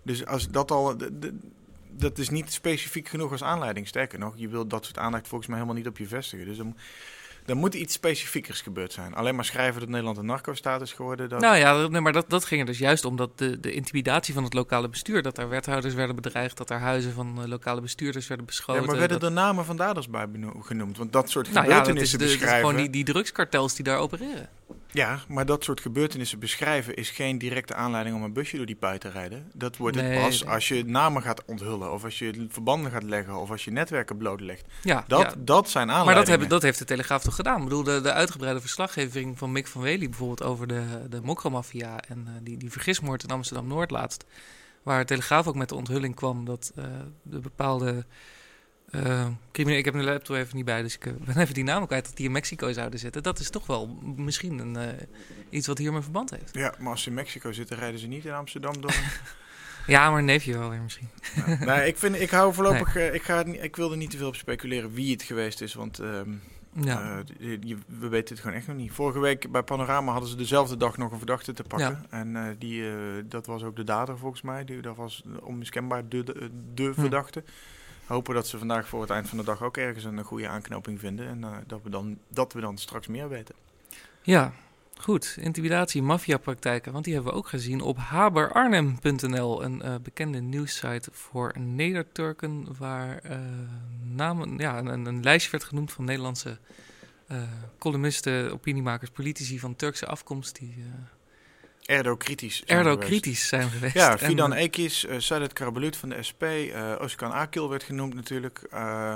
Dus 0.03 0.25
als 0.25 0.49
dat 0.49 0.71
al, 0.71 0.97
de- 0.97 1.19
de- 1.19 1.37
dat 1.91 2.17
is 2.17 2.29
niet 2.29 2.51
specifiek 2.51 3.07
genoeg 3.07 3.31
als 3.31 3.43
aanleiding. 3.43 3.87
Sterker 3.87 4.19
nog, 4.19 4.33
je 4.35 4.47
wilt 4.47 4.69
dat 4.69 4.85
soort 4.85 4.97
aandacht 4.97 5.27
volgens 5.27 5.49
mij 5.49 5.59
helemaal 5.59 5.79
niet 5.79 5.87
op 5.89 5.97
je 5.97 6.07
vestigen. 6.07 6.45
Dus 6.45 6.57
dan, 6.57 6.75
dan 7.47 7.57
moet 7.57 7.73
iets 7.73 7.93
specifiekers 7.93 8.61
gebeurd 8.61 8.93
zijn. 8.93 9.13
Alleen 9.15 9.35
maar 9.35 9.45
schrijven 9.45 9.79
dat 9.79 9.89
Nederland 9.89 10.17
een 10.17 10.25
narco-staat 10.25 10.81
is 10.81 10.93
geworden. 10.93 11.29
Dat, 11.29 11.39
Nou 11.39 11.57
ja, 11.57 11.87
nee, 11.87 12.01
maar 12.01 12.13
dat, 12.13 12.29
dat 12.29 12.45
ging 12.45 12.61
er 12.61 12.65
dus 12.67 12.77
juist 12.77 13.05
om 13.05 13.15
dat 13.15 13.37
de, 13.37 13.59
de 13.59 13.73
intimidatie 13.73 14.33
van 14.33 14.43
het 14.43 14.53
lokale 14.53 14.89
bestuur. 14.89 15.21
Dat 15.21 15.35
daar 15.35 15.49
wethouders 15.49 15.93
werden 15.93 16.15
bedreigd, 16.15 16.57
dat 16.57 16.67
daar 16.67 16.79
huizen 16.79 17.13
van 17.13 17.41
eh, 17.41 17.47
lokale 17.47 17.81
bestuurders 17.81 18.27
werden 18.27 18.45
beschoten. 18.45 18.81
ja, 18.81 18.87
maar 18.87 18.97
werden 18.97 19.19
dat- 19.19 19.29
er 19.29 19.35
namen 19.35 19.65
van 19.65 19.77
daders 19.77 20.09
bij 20.09 20.27
genoemd? 20.61 20.97
Want 20.97 21.13
dat 21.13 21.29
soort 21.29 21.51
nou 21.53 21.67
ja, 21.67 21.81
dat 21.81 21.95
is, 21.95 22.11
de, 22.11 22.27
gewoon 22.27 22.75
die, 22.75 22.89
die 22.89 23.03
drugskartels 23.03 23.75
die 23.75 23.83
daar 23.85 23.97
opereren. 23.97 24.49
Ja, 24.91 25.19
maar 25.27 25.45
dat 25.45 25.63
soort 25.63 25.81
gebeurtenissen 25.81 26.39
beschrijven 26.39 26.95
is 26.95 27.09
geen 27.09 27.37
directe 27.37 27.73
aanleiding 27.73 28.15
om 28.15 28.23
een 28.23 28.33
busje 28.33 28.57
door 28.57 28.65
die 28.65 28.75
pui 28.75 28.97
te 28.97 29.09
rijden. 29.09 29.51
Dat 29.53 29.77
wordt 29.77 29.99
het 29.99 30.21
pas 30.21 30.43
nee. 30.43 30.53
als 30.53 30.67
je 30.67 30.85
namen 30.85 31.21
gaat 31.21 31.45
onthullen, 31.45 31.93
of 31.93 32.03
als 32.03 32.19
je 32.19 32.47
verbanden 32.49 32.91
gaat 32.91 33.03
leggen, 33.03 33.35
of 33.35 33.51
als 33.51 33.65
je 33.65 33.71
netwerken 33.71 34.17
blootlegt. 34.17 34.65
Ja, 34.83 35.03
Dat, 35.07 35.21
ja. 35.21 35.33
dat 35.37 35.69
zijn 35.69 35.83
aanleidingen. 35.83 36.05
Maar 36.05 36.15
dat, 36.15 36.27
hebben, 36.27 36.49
dat 36.49 36.61
heeft 36.61 36.79
de 36.79 36.85
Telegraaf 36.85 37.23
toch 37.23 37.35
gedaan? 37.35 37.57
Ik 37.57 37.63
bedoel, 37.63 37.83
de, 37.83 38.01
de 38.01 38.13
uitgebreide 38.13 38.61
verslaggeving 38.61 39.37
van 39.37 39.51
Mick 39.51 39.67
van 39.67 39.81
Wely 39.81 40.09
bijvoorbeeld 40.09 40.43
over 40.43 40.67
de, 40.67 40.83
de 41.09 41.21
mokromafia 41.21 41.99
en 41.99 42.23
eh, 42.27 42.33
die, 42.41 42.57
die 42.57 42.71
vergismoord 42.71 43.23
in 43.23 43.29
Amsterdam-Noord 43.29 43.91
laatst. 43.91 44.25
Waar 44.83 44.99
de 44.99 45.05
Telegraaf 45.05 45.47
ook 45.47 45.55
met 45.55 45.69
de 45.69 45.75
onthulling 45.75 46.15
kwam 46.15 46.45
dat 46.45 46.71
eh, 46.75 46.83
de 47.21 47.39
bepaalde 47.39 48.05
eh. 48.91 49.27
Ik 49.51 49.85
heb 49.85 49.93
mijn 49.93 50.05
laptop 50.05 50.35
even 50.35 50.55
niet 50.55 50.65
bij, 50.65 50.81
dus 50.81 50.95
ik 50.95 51.05
eh, 51.05 51.13
ben 51.13 51.37
even 51.37 51.53
die 51.53 51.63
namen 51.63 51.87
kwijt 51.87 52.05
dat 52.05 52.15
die 52.17 52.25
in 52.25 52.31
Mexico 52.31 52.71
zouden 52.71 52.99
zitten. 52.99 53.23
Dat 53.23 53.39
is 53.39 53.49
toch 53.49 53.67
wel 53.67 53.87
misschien 54.15 54.59
een, 54.59 54.75
eh, 54.75 55.07
iets 55.49 55.67
wat 55.67 55.77
hiermee 55.77 56.01
verband 56.01 56.29
heeft. 56.29 56.49
Ja, 56.53 56.73
maar 56.79 56.91
als 56.91 57.01
ze 57.03 57.09
in 57.09 57.15
Mexico 57.15 57.51
zitten, 57.51 57.77
rijden 57.77 57.99
ze 57.99 58.07
niet 58.07 58.25
in 58.25 58.33
Amsterdam 58.33 58.81
door. 58.81 58.95
Ja, 59.87 60.09
maar 60.09 60.19
een 60.19 60.25
neefje 60.25 60.57
wel 60.57 60.69
weer 60.69 60.81
misschien. 60.81 61.07
Nee, 61.59 61.87
ik, 61.87 61.97
vind, 61.97 62.19
ik 62.21 62.29
hou 62.29 62.53
voorlopig. 62.53 62.95
eh, 62.95 63.13
ik, 63.13 63.23
ga 63.23 63.45
ik 63.45 63.75
wil 63.75 63.91
er 63.91 63.97
niet 63.97 64.09
te 64.11 64.17
veel 64.17 64.27
op 64.27 64.35
speculeren 64.35 64.93
wie 64.93 65.11
het 65.11 65.23
geweest 65.23 65.61
is. 65.61 65.73
Want 65.73 65.99
ehm, 65.99 66.29
Ja, 66.81 67.23
eh, 67.39 67.57
je- 67.61 67.77
we 67.99 68.07
weten 68.07 68.33
het 68.35 68.43
gewoon 68.43 68.57
echt 68.57 68.67
nog 68.67 68.75
niet. 68.75 68.91
Vorige 68.91 69.19
week 69.19 69.51
bij 69.51 69.63
Panorama 69.63 70.11
hadden 70.11 70.29
ze 70.29 70.35
dezelfde 70.35 70.77
dag 70.77 70.97
nog 70.97 71.11
een 71.11 71.17
verdachte 71.17 71.53
te 71.53 71.63
pakken. 71.63 72.05
En 72.09 72.35
eh, 72.35 72.43
die, 72.57 72.89
eh, 72.89 72.95
dat 73.25 73.45
was 73.45 73.63
ook 73.63 73.75
de 73.75 73.83
dader 73.83 74.17
volgens 74.17 74.41
mij. 74.41 74.65
Die, 74.65 74.81
dat 74.81 74.95
was 74.95 75.23
onmiskenbaar 75.41 76.07
de, 76.09 76.23
de, 76.23 76.49
de 76.73 76.83
Hm. 76.83 76.93
verdachte. 76.93 77.43
Hopen 78.07 78.33
dat 78.33 78.47
ze 78.47 78.57
vandaag 78.57 78.87
voor 78.87 79.01
het 79.01 79.09
eind 79.09 79.29
van 79.29 79.37
de 79.37 79.43
dag 79.43 79.63
ook 79.63 79.77
ergens 79.77 80.03
een 80.03 80.23
goede 80.23 80.47
aanknoping 80.47 80.99
vinden. 80.99 81.27
En 81.27 81.43
eh, 81.43 81.57
dat, 81.67 81.79
we 81.83 81.89
dan, 81.89 82.17
dat 82.27 82.53
we 82.53 82.61
dan 82.61 82.77
straks 82.77 83.07
meer 83.07 83.29
weten. 83.29 83.55
Ja, 84.21 84.53
goed. 84.99 85.37
Intimidatie, 85.39 86.01
maffiapraktijken. 86.01 86.91
Want 86.91 87.05
die 87.05 87.13
hebben 87.13 87.31
we 87.31 87.37
ook 87.37 87.47
gezien 87.47 87.81
op 87.81 87.97
haberarnhem.nl. 87.97 89.63
Een 89.63 89.81
eh, 89.81 89.95
bekende 90.03 90.39
nieuwssite 90.39 91.09
voor 91.11 91.53
Nederturken. 91.59 92.67
Waar 92.77 93.17
eh, 93.17 93.39
namen, 94.03 94.57
ja, 94.57 94.77
een, 94.77 95.05
een 95.05 95.21
werd 95.21 95.63
genoemd 95.63 95.91
van 95.91 96.05
Nederlandse 96.05 96.57
columnisten, 97.77 98.51
opiniemakers, 98.51 99.09
politici 99.09 99.59
van 99.59 99.75
Turkse 99.75 100.05
afkomst. 100.05 100.59
Die 100.59 100.83
eh 101.87 101.95
Erdo 101.95 102.15
kritisch. 102.15 102.63
zijn 102.65 102.77
erdo 102.77 102.89
geweest. 102.91 103.07
kritisch 103.09 103.47
zijn 103.47 103.69
geweest. 103.69 103.93
Ja, 103.93 104.17
Fidan 104.17 104.53
eh, 104.53 104.63
Ekis, 104.63 105.05
uh, 105.05 105.15
Sadet 105.19 105.53
Karabulut 105.53 105.97
van 105.97 106.09
de 106.09 106.23
SP, 106.29 106.43
uh, 106.43 106.91
Özkan 107.01 107.31
Akil 107.31 107.69
werd 107.69 107.83
genoemd 107.83 108.13
natuurlijk. 108.13 108.61
Uh, 108.73 109.15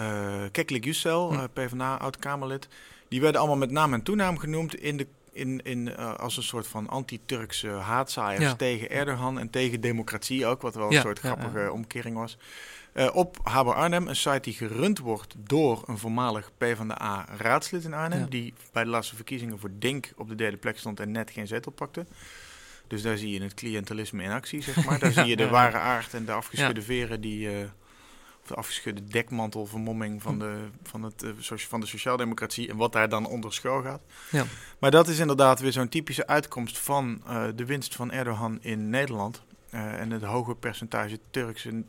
uh, 0.00 0.42
Keklik 0.52 0.84
Yücel, 0.84 1.32
Hm. 1.32 1.46
PvdA, 1.52 1.94
oud-Kamerlid. 1.96 2.68
Die 3.08 3.20
werden 3.20 3.40
allemaal 3.40 3.58
met 3.58 3.70
naam 3.70 3.92
en 3.94 4.02
toenaam 4.02 4.38
genoemd 4.38 4.74
in 4.74 4.96
de, 4.96 5.06
in, 5.32 5.60
in, 5.62 5.86
uh, 5.86 6.14
als 6.14 6.36
een 6.36 6.42
soort 6.42 6.66
van 6.66 6.88
anti-Turkse 6.88 7.68
haatzaaiers 7.68 8.44
Ja. 8.44 8.54
tegen 8.54 8.90
Erdogan 8.90 9.38
en 9.38 9.50
tegen 9.50 9.80
democratie 9.80 10.46
ook, 10.46 10.62
wat 10.62 10.74
wel 10.74 10.86
een 10.86 10.92
Ja, 10.92 11.00
soort 11.00 11.18
grappige 11.18 11.58
ja. 11.58 11.70
omkering 11.70 12.16
was. 12.16 12.38
Uh, 12.94 13.08
op 13.12 13.36
Haber 13.42 13.74
Arnhem, 13.74 14.08
een 14.08 14.16
site 14.16 14.40
die 14.40 14.52
gerund 14.54 14.98
wordt 14.98 15.34
door 15.38 15.82
een 15.86 15.98
voormalig 15.98 16.50
PvdA-raadslid 16.58 17.84
in 17.84 17.94
Arnhem, 17.94 18.30
die 18.30 18.54
bij 18.72 18.84
de 18.84 18.90
laatste 18.90 19.14
verkiezingen 19.16 19.58
voor 19.58 19.70
Dink 19.72 20.12
op 20.16 20.28
de 20.28 20.34
derde 20.34 20.56
plek 20.56 20.78
stond 20.78 21.00
en 21.00 21.10
net 21.10 21.30
geen 21.30 21.46
zetel 21.46 21.72
pakte. 21.72 22.06
Dus 22.86 23.02
daar 23.02 23.16
zie 23.16 23.30
je 23.32 23.42
het 23.42 23.54
cliëntelisme 23.54 24.22
in 24.22 24.30
actie, 24.30 24.62
zeg 24.62 24.84
maar. 24.84 24.98
Daar 25.00 25.12
zie 25.12 25.24
je 25.24 25.36
de 25.36 25.48
ware 25.48 25.76
aard 25.76 26.14
en 26.14 26.24
de 26.24 26.32
afgeschudde 26.32 26.82
veren 26.82 27.20
die... 27.20 27.48
eh, 27.48 27.64
de 28.50 28.56
afgeschudde 28.56 29.04
dekmantelvermomming 29.04 30.22
van 30.22 30.32
Hm. 30.32 30.38
de, 30.38 30.54
van, 30.82 31.02
het, 31.02 31.22
eh, 31.22 31.56
van 31.56 31.80
de 31.80 31.86
sociaaldemocratie 31.86 32.68
en 32.68 32.76
wat 32.76 32.92
daar 32.92 33.08
dan 33.08 33.26
onder 33.26 33.52
schuil 33.52 33.82
gaat. 33.82 34.00
Ja. 34.30 34.44
Maar 34.78 34.90
dat 34.90 35.08
is 35.08 35.18
inderdaad 35.18 35.60
weer 35.60 35.72
zo'n 35.72 35.88
typische 35.88 36.26
uitkomst 36.26 36.78
van 36.78 37.22
eh, 37.26 37.44
de 37.54 37.64
winst 37.64 37.94
van 37.94 38.10
Erdogan 38.12 38.58
in 38.62 38.90
Nederland. 38.90 39.42
eh, 39.70 40.00
en 40.00 40.10
het 40.10 40.22
hoge 40.22 40.54
percentage 40.54 41.18
Turkse 41.30 41.82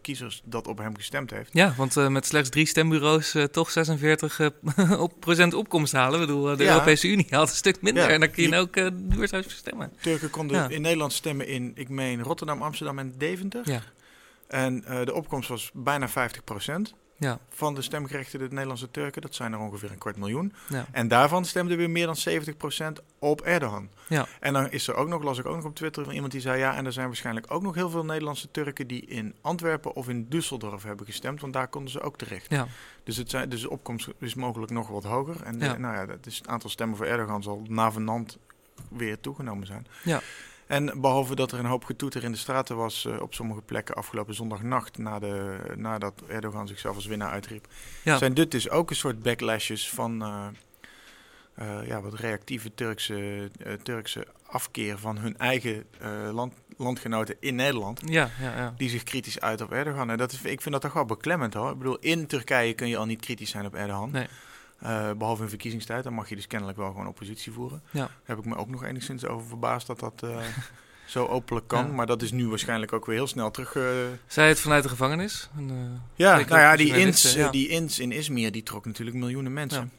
kiezers 0.00 0.42
dat 0.44 0.66
op 0.66 0.78
hem 0.78 0.96
gestemd 0.96 1.30
heeft. 1.30 1.50
Ja, 1.52 1.74
want 1.76 2.08
met 2.08 2.26
slechts 2.26 2.48
drie 2.48 2.66
stembureaus 2.66 3.34
toch 3.50 3.70
46 3.70 4.40
eh, 4.40 5.00
op 5.06 5.12
procent 5.20 5.54
opkomst 5.54 5.92
halen. 5.92 6.20
Ik 6.20 6.26
bedoel, 6.26 6.56
de 6.56 6.64
Ja. 6.64 6.72
Europese 6.72 7.08
Unie 7.08 7.26
haalt 7.30 7.48
een 7.48 7.54
stuk 7.54 7.82
minder. 7.82 8.02
Ja, 8.02 8.08
En 8.08 8.20
dan 8.20 8.30
kun 8.30 8.48
je 8.48 8.56
ook 8.56 8.74
duurzaam 8.92 9.42
stemmen. 9.46 9.92
Turken 10.00 10.30
konden 10.30 10.56
Ja. 10.56 10.68
in 10.68 10.80
Nederland 10.82 11.12
stemmen 11.12 11.46
in, 11.46 11.72
ik 11.74 11.88
meen, 11.88 12.22
Rotterdam, 12.22 12.62
Amsterdam 12.62 12.98
en 12.98 13.14
Deventer. 13.18 13.82
En 14.52 14.84
eh, 14.84 15.04
de 15.04 15.14
opkomst 15.14 15.48
was 15.48 15.70
bijna 15.74 16.08
50% 16.08 16.12
ja, 17.16 17.38
van 17.48 17.74
de 17.74 17.82
stemgerechtigde 17.82 18.48
Nederlandse 18.50 18.90
Turken. 18.90 19.22
Dat 19.22 19.34
zijn 19.34 19.52
er 19.52 19.58
ongeveer 19.58 19.90
een 19.90 19.98
kwart 19.98 20.16
miljoen. 20.16 20.52
ja. 20.68 20.86
En 20.92 21.08
daarvan 21.08 21.44
stemde 21.44 21.76
weer 21.76 21.90
meer 21.90 22.06
dan 22.06 22.16
70% 23.00 23.02
op 23.18 23.40
Erdogan. 23.40 23.90
Ja. 24.08 24.26
En 24.40 24.52
dan 24.52 24.70
is 24.70 24.88
er 24.88 24.94
ook 24.94 25.08
nog, 25.08 25.22
las 25.22 25.38
ik 25.38 25.46
ook 25.46 25.56
nog 25.56 25.64
op 25.64 25.74
Twitter 25.74 26.04
van 26.04 26.12
iemand 26.14 26.32
die 26.32 26.40
zei... 26.40 26.58
ja, 26.58 26.76
en 26.76 26.86
er 26.86 26.92
zijn 26.92 27.06
waarschijnlijk 27.06 27.46
ook 27.52 27.62
nog 27.62 27.74
heel 27.74 27.90
veel 27.90 28.04
Nederlandse 28.04 28.50
Turken... 28.50 28.86
die 28.86 29.06
in 29.06 29.34
Antwerpen 29.40 29.94
of 29.94 30.08
in 30.08 30.24
Düsseldorf 30.28 30.82
hebben 30.82 31.06
gestemd. 31.06 31.40
Want 31.40 31.52
daar 31.52 31.68
konden 31.68 31.90
ze 31.90 32.00
ook 32.00 32.16
terecht. 32.18 32.50
ja. 32.50 32.66
Dus, 33.04 33.16
het 33.16 33.30
zijn, 33.30 33.48
dus 33.48 33.60
de 33.60 33.70
opkomst 33.70 34.08
is 34.18 34.34
mogelijk 34.34 34.72
nog 34.72 34.88
wat 34.88 35.04
hoger. 35.04 35.42
En 35.42 35.58
Ja. 35.58 35.72
eh, 35.74 35.78
nou 35.80 35.94
ja, 35.94 36.06
dat 36.06 36.26
is 36.26 36.38
het 36.38 36.46
aantal 36.48 36.70
stemmen 36.70 36.96
voor 36.96 37.06
Erdogan 37.06 37.42
zal 37.42 37.62
navenant 37.68 38.38
weer 38.90 39.20
toegenomen 39.20 39.66
zijn. 39.66 39.86
Ja. 40.04 40.20
En 40.66 41.00
behalve 41.00 41.34
dat 41.34 41.52
er 41.52 41.58
een 41.58 41.64
hoop 41.64 41.84
getoeter 41.84 42.24
in 42.24 42.32
de 42.32 42.38
straten 42.38 42.76
was 42.76 43.04
eh, 43.04 43.20
op 43.20 43.34
sommige 43.34 43.60
plekken 43.60 43.94
afgelopen 43.94 44.34
zondagnacht, 44.34 44.98
na 44.98 45.18
de, 45.18 45.56
nadat 45.76 46.22
Erdogan 46.26 46.68
zichzelf 46.68 46.94
als 46.94 47.06
winnaar 47.06 47.30
uitriep, 47.30 47.66
Ja. 48.02 48.18
zijn 48.18 48.34
dit 48.34 48.50
dus 48.50 48.70
ook 48.70 48.90
een 48.90 48.96
soort 48.96 49.22
backlashes 49.22 49.90
van 49.90 50.22
eh, 50.22 50.46
eh, 51.54 51.86
ja, 51.86 52.00
wat 52.00 52.14
reactieve 52.14 52.74
Turkse, 52.74 53.50
Turkse 53.82 54.26
afkeer 54.46 54.98
van 54.98 55.18
hun 55.18 55.38
eigen 55.38 55.84
land, 56.32 56.54
landgenoten 56.76 57.36
in 57.40 57.54
Nederland. 57.54 58.00
Ja, 58.04 58.30
ja, 58.40 58.56
ja. 58.56 58.74
Die 58.76 58.88
zich 58.88 59.02
kritisch 59.02 59.40
uit 59.40 59.60
op 59.60 59.72
Erdogan. 59.72 60.10
En 60.10 60.16
dat 60.18 60.32
is, 60.32 60.42
ik 60.42 60.60
vind 60.60 60.72
dat 60.74 60.80
toch 60.80 60.92
wel 60.92 61.04
beklemmend 61.04 61.54
hoor. 61.54 61.70
Ik 61.70 61.78
bedoel, 61.78 61.98
in 62.00 62.26
Turkije 62.26 62.72
kun 62.72 62.88
je 62.88 62.96
al 62.96 63.06
niet 63.06 63.20
kritisch 63.20 63.50
zijn 63.50 63.66
op 63.66 63.74
Erdogan. 63.74 64.10
Nee. 64.10 64.26
Uh, 64.82 65.10
behalve 65.12 65.42
in 65.42 65.48
verkiezingstijd, 65.48 66.04
dan 66.04 66.12
mag 66.12 66.28
je 66.28 66.34
dus 66.34 66.46
kennelijk 66.46 66.78
wel 66.78 66.90
gewoon 66.90 67.06
oppositie 67.06 67.52
voeren. 67.52 67.82
Ja. 67.90 68.00
Daar 68.00 68.10
heb 68.22 68.38
ik 68.38 68.44
me 68.44 68.56
ook 68.56 68.68
nog 68.68 68.84
enigszins 68.84 69.26
over 69.26 69.46
verbaasd 69.46 69.86
dat 69.86 70.00
dat 70.00 70.22
uh, 70.24 70.36
zo 71.06 71.26
openlijk 71.26 71.68
kan. 71.68 71.86
Ja. 71.86 71.92
Maar 71.92 72.06
dat 72.06 72.22
is 72.22 72.32
nu 72.32 72.48
waarschijnlijk 72.48 72.92
ook 72.92 73.06
weer 73.06 73.14
heel 73.14 73.26
snel 73.26 73.50
terug. 73.50 73.74
Uh... 73.74 73.84
Zij 74.26 74.48
het 74.48 74.60
vanuit 74.60 74.82
de 74.82 74.88
gevangenis? 74.88 75.50
En, 75.56 76.02
ja, 76.14 76.36
nou 76.36 76.60
ja, 76.60 76.76
die 76.76 76.96
ins, 76.96 77.34
ja. 77.34 77.50
die 77.50 77.68
ins 77.68 77.98
in 77.98 78.12
Izmir, 78.12 78.52
die 78.52 78.62
trok 78.62 78.84
natuurlijk 78.84 79.16
miljoenen 79.16 79.52
mensen. 79.52 79.92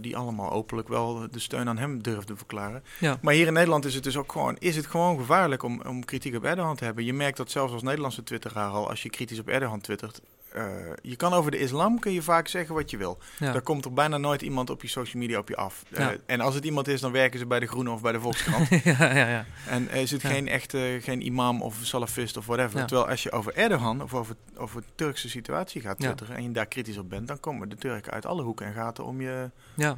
Die 0.00 0.16
allemaal 0.16 0.50
openlijk 0.50 0.88
wel 0.88 1.26
de 1.30 1.38
steun 1.38 1.68
aan 1.68 1.78
hem 1.78 2.02
durfden 2.02 2.36
verklaren. 2.36 2.82
Maar 3.20 3.34
hier 3.34 3.46
in 3.46 3.52
Nederland 3.52 3.84
is 3.84 3.94
het 3.94 4.04
dus 4.04 4.16
ook 4.16 4.32
gewoon, 4.32 4.56
is 4.58 4.76
het 4.76 4.86
gewoon 4.86 5.18
gevaarlijk 5.18 5.62
om, 5.62 5.80
om 5.86 6.04
kritiek 6.04 6.36
op 6.36 6.44
Erdogan 6.44 6.76
te 6.76 6.84
hebben. 6.84 7.04
Je 7.04 7.12
merkt 7.12 7.36
dat 7.36 7.50
zelfs 7.50 7.72
als 7.72 7.82
Nederlandse 7.82 8.22
twitteraar 8.22 8.70
al, 8.70 8.88
als 8.88 9.02
je 9.02 9.10
kritisch 9.10 9.38
op 9.38 9.48
Erdogan 9.48 9.80
twittert, 9.80 10.20
uh, 10.56 10.62
je 11.02 11.16
kan 11.16 11.32
over 11.32 11.50
de 11.50 11.58
islam 11.58 11.98
kun 11.98 12.12
je 12.12 12.22
vaak 12.22 12.48
zeggen 12.48 12.74
wat 12.74 12.90
je 12.90 12.96
wil. 12.96 13.18
Ja. 13.38 13.52
Daar 13.52 13.62
komt 13.62 13.84
er 13.84 13.92
bijna 13.92 14.16
nooit 14.16 14.42
iemand 14.42 14.70
op 14.70 14.82
je 14.82 14.88
social 14.88 15.22
media 15.22 15.38
op 15.38 15.48
je 15.48 15.56
af. 15.56 15.82
Uh, 15.90 15.98
Ja. 15.98 16.14
en 16.26 16.40
als 16.40 16.54
het 16.54 16.64
iemand 16.64 16.88
is, 16.88 17.00
dan 17.00 17.12
werken 17.12 17.38
ze 17.38 17.46
bij 17.46 17.60
de 17.60 17.66
Groene 17.66 17.90
of 17.90 18.00
bij 18.02 18.12
de 18.12 18.20
Volkskrant. 18.20 18.68
ja, 18.84 19.14
ja, 19.14 19.28
ja. 19.28 19.44
en 19.68 19.90
is 19.90 20.10
het 20.10 20.24
geen 20.24 20.48
echte, 20.48 20.98
geen 21.02 21.26
imam 21.26 21.62
of 21.62 21.76
salafist 21.82 22.36
of 22.36 22.46
whatever. 22.46 22.78
Terwijl 22.86 23.08
als 23.08 23.22
je 23.22 23.30
over 23.32 23.54
Erdogan 23.54 24.02
of 24.02 24.14
over, 24.14 24.36
over 24.56 24.80
de 24.80 24.86
Turkse 24.94 25.28
situatie 25.28 25.80
gaat 25.80 25.98
twitteren 25.98 26.36
en 26.36 26.42
je 26.42 26.50
daar 26.50 26.66
kritisch 26.66 26.98
op 26.98 27.08
bent, 27.10 27.28
dan 27.28 27.40
komen 27.40 27.68
de 27.68 27.76
Turken 27.76 28.12
uit 28.12 28.26
alle 28.26 28.42
hoeken 28.42 28.66
en 28.66 28.72
gaten 28.72 29.04
om 29.04 29.20
je 29.20 29.50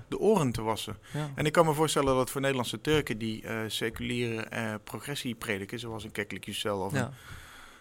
de 0.09 0.19
oren 0.19 0.53
te 0.53 0.63
wassen. 0.63 0.97
En 1.35 1.47
ik 1.47 1.53
kan 1.53 1.67
me 1.67 1.73
voorstellen 1.75 2.15
dat 2.15 2.31
voor 2.31 2.41
Nederlandse 2.41 2.81
Turken 2.81 3.19
die 3.19 3.43
eh, 3.43 3.57
seculiere 3.67 4.43
eh, 4.43 4.75
progressie 4.85 5.35
prediken, 5.35 5.79
zoals 5.79 6.05
een 6.05 6.13
Keklik 6.13 6.45
Yücel 6.47 6.79
of, 6.85 6.93
een- 6.93 7.09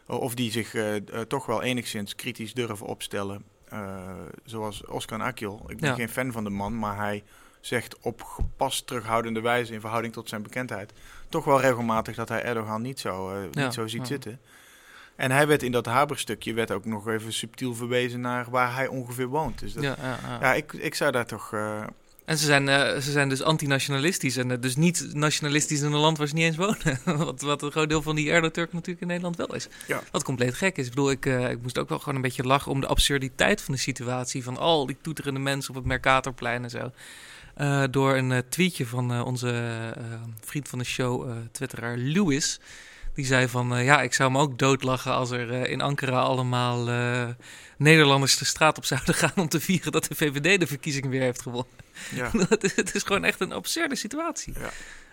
of 0.05 0.35
die 0.35 0.51
zich 0.51 0.73
eh, 0.73 0.95
eh, 0.95 1.01
toch 1.27 1.45
wel 1.45 1.61
enigszins 1.63 2.15
kritisch 2.15 2.53
durven 2.53 2.85
opstellen, 2.85 3.43
eh, 3.69 3.99
zoals 4.43 4.85
Oscar 4.85 5.21
Akil. 5.21 5.65
Ik 5.67 5.79
ben 5.79 5.89
Ja. 5.89 5.95
geen 5.95 6.09
fan 6.09 6.31
van 6.31 6.43
de 6.43 6.49
man, 6.49 6.79
maar 6.79 6.97
hij 6.97 7.23
zegt 7.61 7.99
op 7.99 8.21
gepast 8.23 8.87
terughoudende 8.87 9.41
wijze 9.41 9.73
in 9.73 9.79
verhouding 9.79 10.13
tot 10.13 10.29
zijn 10.29 10.43
bekendheid 10.43 10.93
toch 11.29 11.45
wel 11.45 11.61
regelmatig 11.61 12.15
dat 12.15 12.29
hij 12.29 12.43
Erdogan 12.43 12.81
niet 12.81 12.99
zo, 12.99 13.29
eh, 13.31 13.43
Ja, 13.51 13.63
niet 13.63 13.73
zo 13.73 13.87
ziet 13.87 13.99
ja. 14.01 14.05
zitten. 14.05 14.39
En 15.15 15.31
hij 15.31 15.47
werd 15.47 15.63
in 15.63 15.71
dat 15.71 15.85
Haber-stukje 15.85 16.53
werd 16.53 16.71
ook 16.71 16.85
nog 16.85 17.07
even 17.07 17.33
subtiel 17.33 17.75
verwezen 17.75 18.21
naar 18.21 18.49
waar 18.49 18.73
hij 18.75 18.87
ongeveer 18.87 19.27
woont. 19.27 19.59
Dus 19.59 19.73
dat, 19.73 19.83
ja, 19.83 19.95
ja, 20.01 20.17
ja, 20.27 20.37
ja. 20.41 20.53
ik, 20.53 20.73
ik 20.73 20.95
zou 20.95 21.11
daar 21.11 21.25
toch... 21.25 21.53
eh, 21.53 21.83
En 22.25 22.37
ze 22.37 22.45
zijn, 22.45 22.69
eh, 22.69 23.01
ze 23.01 23.11
zijn 23.11 23.29
dus 23.29 23.41
antinationalistisch 23.41 24.37
en 24.37 24.51
eh, 24.51 24.57
dus 24.59 24.75
niet 24.75 25.13
nationalistisch 25.13 25.81
in 25.81 25.91
een 25.91 25.99
land 25.99 26.17
waar 26.17 26.27
ze 26.27 26.33
niet 26.33 26.43
eens 26.43 26.55
wonen. 26.55 26.99
wat, 27.25 27.41
wat 27.41 27.61
een 27.61 27.71
groot 27.71 27.89
deel 27.89 28.01
van 28.01 28.15
die 28.15 28.31
Erdo-Turken 28.31 28.75
natuurlijk 28.75 29.01
in 29.01 29.07
Nederland 29.07 29.35
wel 29.35 29.55
is. 29.55 29.67
Ja. 29.87 30.01
Wat 30.11 30.23
compleet 30.23 30.53
gek 30.53 30.77
is. 30.77 30.85
Ik 30.85 30.89
bedoel, 30.89 31.11
ik, 31.11 31.25
eh, 31.25 31.49
ik 31.49 31.61
moest 31.61 31.77
ook 31.77 31.89
wel 31.89 31.99
gewoon 31.99 32.15
een 32.15 32.21
beetje 32.21 32.43
lachen 32.43 32.71
om 32.71 32.81
de 32.81 32.87
absurditeit 32.87 33.61
van 33.61 33.73
de 33.73 33.79
situatie. 33.79 34.43
Van 34.43 34.57
al 34.57 34.85
die 34.85 34.97
toeterende 35.01 35.39
mensen 35.39 35.69
op 35.69 35.75
het 35.75 35.85
Mercatorplein 35.85 36.63
en 36.63 36.69
zo. 36.69 36.91
Door 37.89 38.15
een 38.15 38.43
tweetje 38.49 38.85
van 38.85 39.23
onze 39.23 39.93
vriend 40.39 40.67
van 40.67 40.79
de 40.79 40.85
show, 40.85 41.31
twitteraar 41.51 41.97
Lewis. 41.97 42.59
Die 43.15 43.25
zei 43.25 43.47
van, 43.47 43.75
eh, 43.75 43.85
ja, 43.85 44.01
ik 44.01 44.13
zou 44.13 44.31
me 44.31 44.39
ook 44.39 44.59
doodlachen 44.59 45.11
als 45.11 45.31
er 45.31 45.51
eh, 45.51 45.71
in 45.71 45.81
Ankara 45.81 46.19
allemaal 46.21 46.89
eh, 46.89 47.27
Nederlanders 47.77 48.37
de 48.37 48.45
straat 48.45 48.77
op 48.77 48.85
zouden 48.85 49.13
gaan 49.23 49.31
om 49.35 49.49
te 49.49 49.59
vieren 49.59 49.91
dat 49.91 50.03
de 50.05 50.15
VVD 50.15 50.59
de 50.59 50.67
verkiezing 50.67 51.07
weer 51.07 51.21
heeft 51.21 51.41
gewonnen. 51.41 51.73
ja. 52.11 52.31
het, 52.49 52.63
is, 52.63 52.75
het 52.75 52.95
is 52.95 53.03
gewoon 53.03 53.23
echt 53.23 53.39
een 53.39 53.51
absurde 53.51 53.95
situatie. 53.95 54.53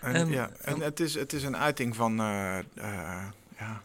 En, 0.00 0.14
En- 0.14 0.30
ja, 0.30 0.50
en 0.60 0.80
het, 0.80 1.00
is, 1.00 1.14
het 1.14 1.32
is 1.32 1.42
een 1.42 1.56
uiting 1.56 1.96
van 1.96 2.16
ja, 3.58 3.82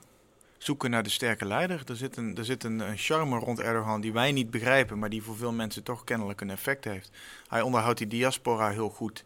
zoeken 0.57 0.89
naar 0.89 1.03
de 1.03 1.09
sterke 1.09 1.45
leider. 1.45 1.81
Er 1.85 1.95
zit, 1.95 2.17
een, 2.17 2.37
er 2.37 2.45
zit 2.45 2.63
een, 2.63 2.79
een 2.79 2.97
charme 2.97 3.39
rond 3.39 3.59
Erdogan 3.59 4.01
die 4.01 4.13
wij 4.13 4.31
niet 4.31 4.51
begrijpen, 4.51 4.99
maar 4.99 5.09
die 5.09 5.23
voor 5.23 5.37
veel 5.37 5.51
mensen 5.51 5.83
toch 5.83 6.03
kennelijk 6.03 6.41
een 6.41 6.49
effect 6.49 6.83
heeft. 6.83 7.11
Hij 7.47 7.61
onderhoudt 7.61 7.97
die 7.97 8.07
diaspora 8.07 8.69
heel 8.69 8.89
goed. 8.89 9.25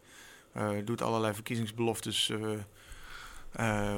doet 0.85 1.01
allerlei 1.01 1.33
verkiezingsbeloftes 1.33 2.31
eh, 3.51 3.91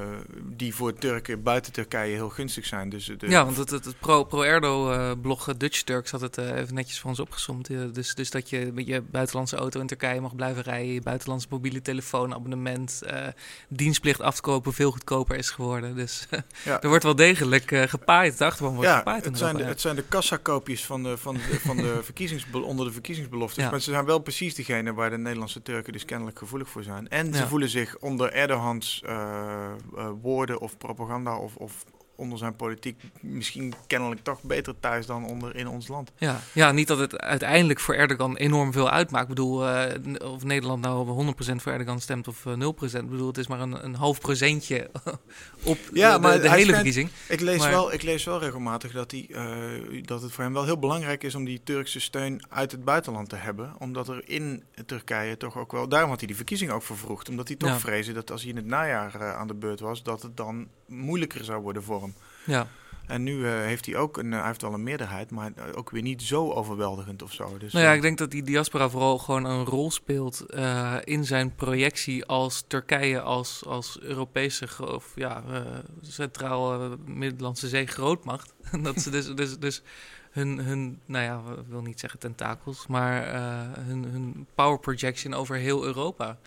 die 0.44 0.76
voor 0.76 0.94
Turken 0.94 1.44
buiten 1.44 1.72
Turkije 1.74 2.14
heel 2.14 2.30
gunstig 2.30 2.66
zijn. 2.66 2.90
Dus 2.90 3.06
de, 3.18 3.30
Ja, 3.30 3.46
want 3.46 3.58
het, 3.58 3.70
het, 3.70 3.86
het 3.86 4.00
pro- 4.00 4.24
pro-Erdo-blog 4.24 5.54
Dutch 5.58 5.82
Turks 5.82 6.12
had 6.12 6.22
het 6.22 6.38
eh, 6.38 6.58
even 6.58 6.74
netjes 6.76 7.00
voor 7.00 7.10
ons 7.10 7.20
opgesomd. 7.20 7.70
Eh, 7.70 7.80
dus, 7.94 8.16
dus 8.16 8.30
dat 8.32 8.50
je 8.50 8.72
met 8.74 8.88
je 8.88 9.02
buitenlandse 9.02 9.56
auto 9.56 9.80
in 9.80 9.88
Turkije 9.88 10.22
mag 10.22 10.36
blijven 10.36 10.64
rijden, 10.64 10.94
je 10.94 11.02
buitenlandse 11.02 11.48
mobiele 11.50 11.82
telefoonabonnement, 11.82 13.02
eh 13.06 13.28
dienstplicht 13.68 14.22
afkopen 14.22 14.74
veel 14.74 14.92
goedkoper 14.92 15.36
is 15.36 15.50
geworden. 15.50 15.96
Dus 15.96 16.28
Ja. 16.66 16.82
er 16.82 16.88
wordt 16.90 17.04
wel 17.04 17.16
degelijk 17.16 17.72
gepaaid, 17.90 18.38
de 18.38 18.46
achterban 18.46 18.74
wordt 18.76 18.90
ja, 18.90 18.98
gepaaid. 18.98 19.26
het 19.26 19.38
zijn, 19.38 19.58
de, 19.58 19.64
het 19.64 19.82
zijn 19.82 19.96
de 19.96 20.04
kassakoopjes 20.04 20.86
van 20.86 21.04
de, 21.04 21.18
van 21.18 21.34
de, 21.36 21.60
van 21.60 21.78
de 21.78 22.00
verkiezingsbe- 22.04 22.62
onder 22.62 22.86
de 22.86 22.92
verkiezingsbeloftes. 22.92 23.64
Ja. 23.64 23.70
Maar 23.70 23.80
ze 23.82 23.92
zijn 23.92 24.06
wel 24.06 24.20
precies 24.20 24.56
degene 24.56 24.94
waar 24.94 25.10
de 25.10 25.18
Nederlandse 25.18 25.62
Turken 25.62 25.94
dus 25.94 26.06
kennelijk 26.06 26.38
gevoelig 26.38 26.70
voor 26.70 26.84
zijn. 26.84 27.10
En 27.10 27.34
ze 27.34 27.48
voelen 27.48 27.70
zich 27.70 27.98
onder 28.00 28.32
Erdogans 28.32 29.02
woorden 30.22 30.58
of 30.62 30.78
propaganda 30.80 31.32
of, 31.32 31.58
of 31.58 31.86
onder 32.16 32.38
zijn 32.38 32.56
politiek 32.56 33.02
misschien 33.22 33.74
kennelijk 33.88 34.24
toch 34.24 34.42
beter 34.44 34.74
thuis 34.80 35.06
dan 35.06 35.26
onder 35.26 35.56
in 35.56 35.68
ons 35.68 35.88
land. 35.88 36.12
Ja, 36.18 36.40
ja, 36.54 36.72
niet 36.72 36.88
dat 36.88 36.98
het 37.00 37.18
uiteindelijk 37.20 37.80
voor 37.80 37.96
Erdogan 37.96 38.36
enorm 38.38 38.72
veel 38.72 38.90
uitmaakt. 38.90 39.24
Ik 39.24 39.30
bedoel, 39.36 39.68
eh, 39.68 40.32
of 40.32 40.44
Nederland 40.44 40.82
nou 40.82 41.08
100% 41.10 41.62
voor 41.62 41.72
Erdogan 41.72 42.00
stemt 42.00 42.28
of 42.28 42.46
eh, 42.46 42.54
0%. 42.54 43.04
Ik 43.04 43.10
bedoel, 43.10 43.28
het 43.28 43.38
is 43.38 43.48
maar 43.48 43.60
een, 43.60 43.84
een 43.86 43.96
half 43.96 44.20
procentje 44.20 44.90
op 45.64 45.78
Ja, 45.94 46.14
de, 46.14 46.20
maar 46.22 46.32
de, 46.32 46.38
hele 46.42 46.52
schijnt- 46.54 46.70
verkiezing. 46.76 47.10
Ik 47.28 47.40
lees, 47.40 47.60
Maar- 47.60 47.70
wel, 47.70 47.94
ik 47.94 48.02
lees 48.02 48.24
wel 48.24 48.40
regelmatig 48.40 48.92
dat, 48.92 49.12
hij, 49.12 49.28
eh, 49.32 50.04
dat 50.06 50.22
het 50.22 50.32
voor 50.32 50.44
hem 50.44 50.54
wel 50.54 50.66
heel 50.66 50.80
belangrijk 50.80 51.24
is 51.24 51.36
om 51.36 51.46
die 51.46 51.62
Turkse 51.64 52.00
steun 52.00 52.44
uit 52.50 52.72
het 52.72 52.84
buitenland 52.86 53.30
te 53.30 53.36
hebben. 53.36 53.74
Omdat 53.80 54.08
er 54.08 54.22
in 54.30 54.64
Turkije 54.86 55.38
toch 55.38 55.58
ook 55.58 55.72
wel. 55.72 55.88
Daarom 55.88 56.10
had 56.10 56.18
hij 56.20 56.28
die 56.28 56.36
verkiezing 56.36 56.72
ook 56.72 56.84
vervroegd. 56.84 57.30
Omdat 57.30 57.48
hij 57.48 57.58
toch 57.58 57.70
Ja. 57.70 57.80
vreesde 57.80 58.14
dat 58.14 58.32
als 58.32 58.42
hij 58.42 58.50
in 58.50 58.56
het 58.56 58.66
najaar 58.66 59.16
eh, 59.22 59.36
aan 59.36 59.48
de 59.48 59.54
beurt 59.54 59.80
was, 59.80 60.04
dat 60.04 60.22
het 60.22 60.38
dan 60.38 60.68
moeilijker 60.88 61.44
zou 61.44 61.62
worden 61.62 61.84
voor 61.84 62.02
hem. 62.02 62.13
Ja. 62.44 62.68
En 63.08 63.24
nu 63.24 63.46
eh, 63.46 63.52
heeft 63.52 63.86
hij 63.86 63.96
ook 63.96 64.18
een, 64.18 64.34
eh, 64.34 64.38
hij 64.38 64.48
heeft 64.48 64.62
wel 64.62 64.74
een 64.74 64.84
meerderheid, 64.84 65.32
maar 65.32 65.52
eh, 65.56 65.64
ook 65.76 65.90
weer 65.90 66.02
niet 66.02 66.22
zo 66.22 66.52
overweldigend 66.52 67.22
of 67.22 67.34
zo. 67.34 67.58
Dus, 67.58 67.74
Nou 67.74 67.86
ja, 67.86 67.92
ik 67.92 68.02
denk 68.02 68.18
dat 68.18 68.32
die 68.32 68.44
diaspora 68.44 68.90
vooral 68.90 69.18
gewoon 69.18 69.46
een 69.46 69.66
rol 69.66 69.92
speelt 69.92 70.46
in 71.04 71.26
zijn 71.26 71.56
projectie 71.56 72.26
als 72.26 72.64
Turkije 72.68 73.22
als, 73.22 73.66
als 73.66 74.00
Europese 74.02 74.68
of 74.80 75.12
ja, 75.16 75.44
centraal 76.02 76.98
Middellandse 77.06 77.68
Zee 77.68 77.88
grootmacht. 77.88 78.54
dat 78.84 79.02
ze 79.02 79.10
dus, 79.10 79.36
dus, 79.36 79.60
dus 79.60 79.82
hun, 80.32 80.60
hun, 80.60 81.00
nou 81.06 81.24
ja, 81.24 81.42
ik 81.58 81.68
wil 81.68 81.82
niet 81.82 82.00
zeggen 82.00 82.20
tentakels, 82.20 82.88
maar 82.88 83.34
hun, 83.80 84.04
hun 84.04 84.48
power 84.56 84.80
projection 84.80 85.34
over 85.34 85.56
heel 85.56 85.86
Europa 85.86 86.38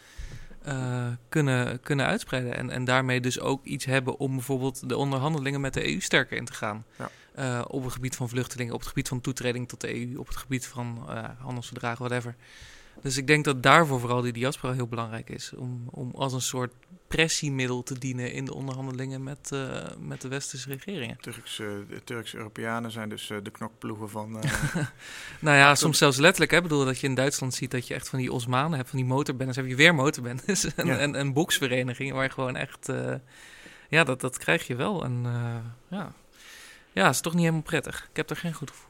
eh, 0.67 1.07
kunnen, 1.29 1.81
kunnen 1.81 2.07
uitspreiden. 2.07 2.57
En, 2.57 2.71
en 2.71 2.85
daarmee 2.85 3.21
dus 3.21 3.41
ook 3.41 3.65
iets 3.65 3.85
hebben 3.85 4.19
om 4.19 4.35
bijvoorbeeld 4.35 4.89
de 4.89 4.97
onderhandelingen 4.97 5.61
met 5.61 5.75
de 5.75 5.93
EU 5.93 6.01
sterker 6.01 6.37
in 6.37 6.45
te 6.45 6.53
gaan. 6.53 6.85
Ja. 6.99 7.11
Eh, 7.35 7.65
op 7.69 7.85
het 7.85 7.93
gebied 7.93 8.17
van 8.17 8.29
vluchtelingen, 8.29 8.75
op 8.75 8.79
het 8.79 8.89
gebied 8.89 9.09
van 9.09 9.21
toetreding 9.21 9.69
tot 9.69 9.81
de 9.81 9.95
EU, 9.95 10.19
op 10.19 10.27
het 10.27 10.37
gebied 10.37 10.67
van 10.67 11.05
eh, 11.09 11.25
handelsverdragen, 11.39 12.05
whatever. 12.05 12.35
Dus 13.03 13.17
ik 13.17 13.27
denk 13.27 13.45
dat 13.45 13.63
daarvoor 13.63 14.01
vooral 14.01 14.21
die 14.21 14.33
diaspora 14.33 14.73
heel 14.73 14.87
belangrijk 14.87 15.31
is. 15.31 15.53
Om, 15.57 15.89
om 15.91 16.11
als 16.15 16.33
een 16.33 16.41
soort 16.41 16.73
pressiemiddel 17.09 17.83
te 17.83 17.99
dienen 17.99 18.33
in 18.33 18.45
de 18.45 18.55
onderhandelingen 18.55 19.23
met, 19.23 19.53
eh, 19.53 19.85
met 19.99 20.21
de 20.21 20.29
westerse 20.29 20.69
regeringen. 20.69 21.17
Turks, 21.21 21.59
eh, 21.59 21.67
de 21.89 22.05
Turkse 22.05 22.37
Europeanen 22.37 22.91
zijn 22.91 23.09
dus 23.09 23.31
eh, 23.31 23.37
de 23.43 23.51
knokploegen 23.51 24.11
van. 24.11 24.43
eh, 24.43 24.51
Nou 25.41 25.57
ja, 25.57 25.75
soms 25.75 25.99
zelfs 25.99 26.17
letterlijk. 26.17 26.53
Ik 26.53 26.63
bedoel 26.63 26.85
dat 26.85 27.01
je 27.01 27.07
in 27.07 27.15
Duitsland 27.15 27.55
ziet 27.55 27.71
dat 27.71 27.87
je 27.87 27.95
echt 27.95 28.09
van 28.09 28.19
die 28.19 28.33
Osmanen 28.33 28.77
hebt, 28.77 28.89
van 28.91 28.99
die 28.99 29.09
motorbendes. 29.09 29.57
heb 29.57 29.67
je 29.67 29.75
weer 29.77 29.95
motorbendes 29.95 30.65
en, 30.75 30.87
Ja. 30.87 30.99
en, 30.99 31.15
en 31.15 31.33
boksverenigingen 31.33 32.15
waar 32.15 32.25
je 32.25 32.31
gewoon 32.31 32.57
echt... 32.57 32.93
ja, 33.89 34.05
dat, 34.05 34.21
dat 34.21 34.39
krijg 34.39 34.67
je 34.67 34.75
wel. 34.75 35.05
En 35.05 35.25
ja. 35.91 36.13
ja, 36.93 37.09
is 37.09 37.21
toch 37.21 37.33
niet 37.33 37.43
helemaal 37.43 37.63
prettig. 37.63 38.07
Ik 38.11 38.17
heb 38.17 38.31
er 38.31 38.37
geen 38.37 38.53
goed 38.53 38.71
gevoel. 38.71 38.86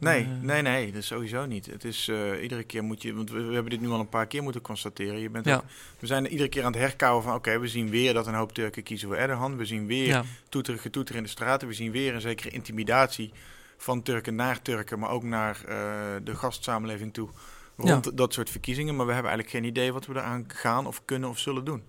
Nee, 0.00 0.22
Eh, 0.24 0.28
nee, 0.40 0.62
nee, 0.62 0.86
dat 0.86 0.94
is 1.00 1.06
sowieso 1.06 1.46
niet. 1.46 1.66
Het 1.66 1.84
is 1.84 2.08
eh, 2.08 2.42
iedere 2.42 2.62
keer 2.64 2.82
moet 2.84 3.02
je, 3.02 3.14
want 3.14 3.30
we, 3.30 3.42
we 3.42 3.52
hebben 3.52 3.70
dit 3.70 3.80
nu 3.80 3.88
al 3.88 4.00
een 4.00 4.08
paar 4.08 4.26
keer 4.26 4.42
moeten 4.42 4.60
constateren. 4.60 5.18
Je 5.20 5.30
bent 5.30 5.44
Ja. 5.44 5.56
ook- 5.56 5.64
we 5.98 6.06
zijn 6.06 6.26
iedere 6.26 6.48
keer 6.48 6.64
aan 6.64 6.72
het 6.72 6.80
herkauwen 6.80 7.22
van, 7.24 7.34
oké, 7.34 7.58
we 7.58 7.68
zien 7.68 7.90
weer 7.90 8.14
dat 8.14 8.26
een 8.26 8.34
hoop 8.34 8.52
Turken 8.52 8.82
kiezen 8.82 9.08
voor 9.08 9.16
Erdogan. 9.16 9.56
We 9.56 9.64
zien 9.64 9.86
weer 9.86 10.06
Ja, 10.06 10.24
toeter, 10.48 10.78
getoeter 10.78 11.14
in 11.14 11.22
de 11.22 11.28
straten. 11.28 11.68
We 11.68 11.74
zien 11.74 11.90
weer 11.92 12.14
een 12.14 12.20
zekere 12.20 12.50
intimidatie 12.50 13.32
van 13.76 14.02
Turken 14.02 14.34
naar 14.34 14.62
Turken, 14.62 14.98
maar 14.98 15.10
ook 15.10 15.22
naar 15.22 15.60
eh, 15.68 15.76
de 16.24 16.34
gastsamenleving 16.36 17.12
toe. 17.14 17.28
Rond 17.76 18.16
dat 18.16 18.32
soort 18.32 18.50
verkiezingen. 18.50 18.96
Maar 18.96 19.06
we 19.06 19.12
hebben 19.12 19.30
eigenlijk 19.32 19.64
geen 19.64 19.70
idee 19.70 19.92
wat 19.92 20.06
we 20.06 20.14
eraan 20.14 20.44
gaan 20.48 20.86
of 20.86 21.02
kunnen 21.04 21.28
of 21.28 21.38
zullen 21.38 21.64
doen. 21.64 21.82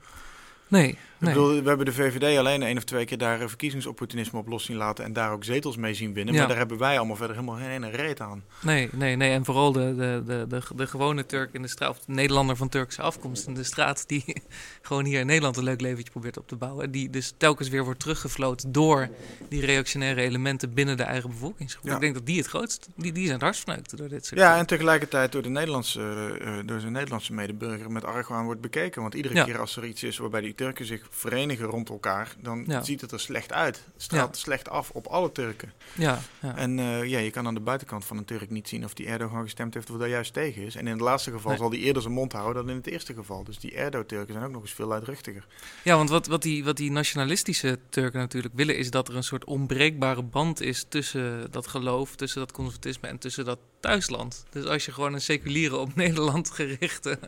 Nee, 0.72 0.88
Ik 0.90 0.98
nee. 1.18 1.34
bedoel, 1.34 1.62
we 1.62 1.68
hebben 1.68 1.86
de 1.86 1.94
VVD 1.94 2.38
alleen 2.38 2.64
één 2.64 2.78
of 2.78 2.84
twee 2.84 3.06
keer 3.06 3.18
daar 3.18 3.50
verkiezingsopportunisme 3.50 4.40
op 4.40 4.48
los 4.48 4.66
zien 4.66 4.78
laten 4.78 5.06
en 5.06 5.14
daar 5.14 5.32
ook 5.32 5.44
zetels 5.44 5.78
mee 5.78 5.94
zien 5.94 6.14
winnen. 6.14 6.34
Ja. 6.34 6.40
Maar 6.40 6.50
daar 6.50 6.58
hebben 6.58 6.78
wij 6.78 6.98
allemaal 6.98 7.16
verder 7.16 7.36
helemaal 7.36 7.56
geen 7.58 7.70
ene 7.70 7.90
reet 7.90 8.22
aan. 8.22 8.44
Nee, 8.62 8.90
nee, 8.92 9.16
nee. 9.16 9.32
En 9.32 9.46
vooral 9.46 9.72
de, 9.72 9.96
de, 9.96 10.24
de, 10.26 10.46
de, 10.48 10.62
de 10.76 10.88
gewone 10.88 11.26
Turk 11.26 11.54
in 11.54 11.62
de 11.62 11.68
straat, 11.68 11.90
of 11.90 12.00
de 12.00 12.12
Nederlander 12.14 12.56
van 12.56 12.70
Turkse 12.70 13.02
afkomst 13.02 13.48
in 13.48 13.54
de 13.54 13.64
straat, 13.64 14.04
die 14.08 14.24
gewoon 14.82 15.06
hier 15.06 15.20
in 15.20 15.26
Nederland 15.26 15.58
een 15.58 15.64
leuk 15.64 15.82
leventje 15.82 16.12
probeert 16.12 16.38
op 16.38 16.48
te 16.48 16.56
bouwen. 16.56 16.92
Die 16.92 17.10
dus 17.10 17.34
telkens 17.38 17.70
weer 17.70 17.84
wordt 17.84 18.00
teruggefloten 18.00 18.72
door 18.72 19.10
die 19.50 19.66
reactionaire 19.66 20.22
elementen 20.22 20.74
binnen 20.74 20.98
de 20.98 21.04
eigen 21.04 21.30
bevolkingsgroep. 21.30 21.86
Ja. 21.86 21.94
Ik 21.96 22.02
denk 22.02 22.14
dat 22.14 22.26
die 22.26 22.38
het 22.38 22.48
grootst, 22.48 22.88
die, 22.96 23.12
die 23.12 23.24
zijn 23.28 23.34
het 23.34 23.44
hardst 23.66 23.98
door 23.98 24.08
dit 24.10 24.26
soort 24.26 24.40
Ja, 24.40 24.58
en 24.58 24.66
tegelijkertijd 24.66 25.32
door 25.32 25.42
de 25.42 25.50
Nederlandse, 25.50 26.02
eh, 26.42 26.54
door 26.66 26.80
zijn 26.80 26.92
Nederlandse 26.92 27.34
medeburger 27.34 27.92
met 27.92 28.06
argwaan 28.06 28.46
wordt 28.46 28.62
bekeken. 28.62 29.02
Want 29.02 29.14
iedere 29.14 29.36
Ja. 29.36 29.44
keer 29.44 29.60
als 29.60 29.76
er 29.78 29.86
iets 29.86 30.04
is 30.04 30.18
waarbij 30.18 30.42
die 30.42 30.54
Turken 30.62 30.86
zich 30.86 31.08
verenigen 31.10 31.66
rond 31.66 31.90
elkaar, 31.90 32.36
dan 32.40 32.64
Ja. 32.68 32.84
ziet 32.84 33.02
het 33.02 33.12
er 33.12 33.20
slecht 33.20 33.54
uit. 33.54 33.76
Het 33.94 34.02
straalt 34.02 34.36
Ja. 34.36 34.42
slecht 34.42 34.70
af 34.70 34.90
op 34.90 35.08
alle 35.08 35.32
Turken. 35.32 35.72
Ja, 35.96 36.20
ja. 36.42 36.56
En 36.56 36.80
eh, 36.80 37.04
ja, 37.04 37.20
je 37.20 37.30
kan 37.32 37.48
aan 37.48 37.54
de 37.54 37.60
buitenkant 37.60 38.06
van 38.06 38.18
een 38.18 38.26
Turk 38.26 38.50
niet 38.50 38.68
zien 38.68 38.84
of 38.86 38.94
die 38.94 39.08
Erdogan 39.08 39.44
gestemd 39.44 39.74
heeft 39.74 39.90
of 39.90 39.98
daar 39.98 40.08
juist 40.10 40.34
tegen 40.34 40.64
is. 40.64 40.76
En 40.76 40.86
in 40.86 40.92
het 40.92 41.02
laatste 41.02 41.32
geval 41.32 41.50
Nee. 41.50 41.60
zal 41.60 41.70
die 41.70 41.80
eerder 41.80 42.02
zijn 42.02 42.14
mond 42.14 42.32
houden 42.32 42.62
dan 42.62 42.72
in 42.72 42.78
het 42.78 42.88
eerste 42.88 43.14
geval. 43.14 43.44
Dus 43.44 43.60
die 43.60 43.76
Erdo-Turken 43.76 44.34
zijn 44.34 44.46
ook 44.46 44.52
nog 44.52 44.62
eens 44.62 44.74
veel 44.74 44.88
luidruchtiger. 44.88 45.46
Ja, 45.84 45.96
want 45.96 46.10
wat, 46.10 46.28
wat, 46.28 46.42
die, 46.42 46.64
wat 46.64 46.78
die 46.78 46.92
nationalistische 46.92 47.80
Turken 47.90 48.20
natuurlijk 48.20 48.54
willen, 48.56 48.78
is 48.78 48.90
dat 48.92 49.08
er 49.08 49.16
een 49.16 49.24
soort 49.24 49.46
onbreekbare 49.46 50.24
band 50.24 50.62
is 50.62 50.86
tussen 50.90 51.52
dat 51.52 51.68
geloof, 51.68 52.16
tussen 52.16 52.40
dat 52.40 52.52
conservatisme 52.52 53.08
en 53.08 53.18
tussen 53.18 53.46
dat 53.46 53.60
thuisland. 53.82 54.46
Dus 54.50 54.66
als 54.66 54.86
je 54.86 54.92
gewoon 54.92 55.14
een 55.14 55.22
seculiere, 55.22 55.78
op 55.78 55.96
Nederland 56.04 56.50
gerichte, 56.52 57.20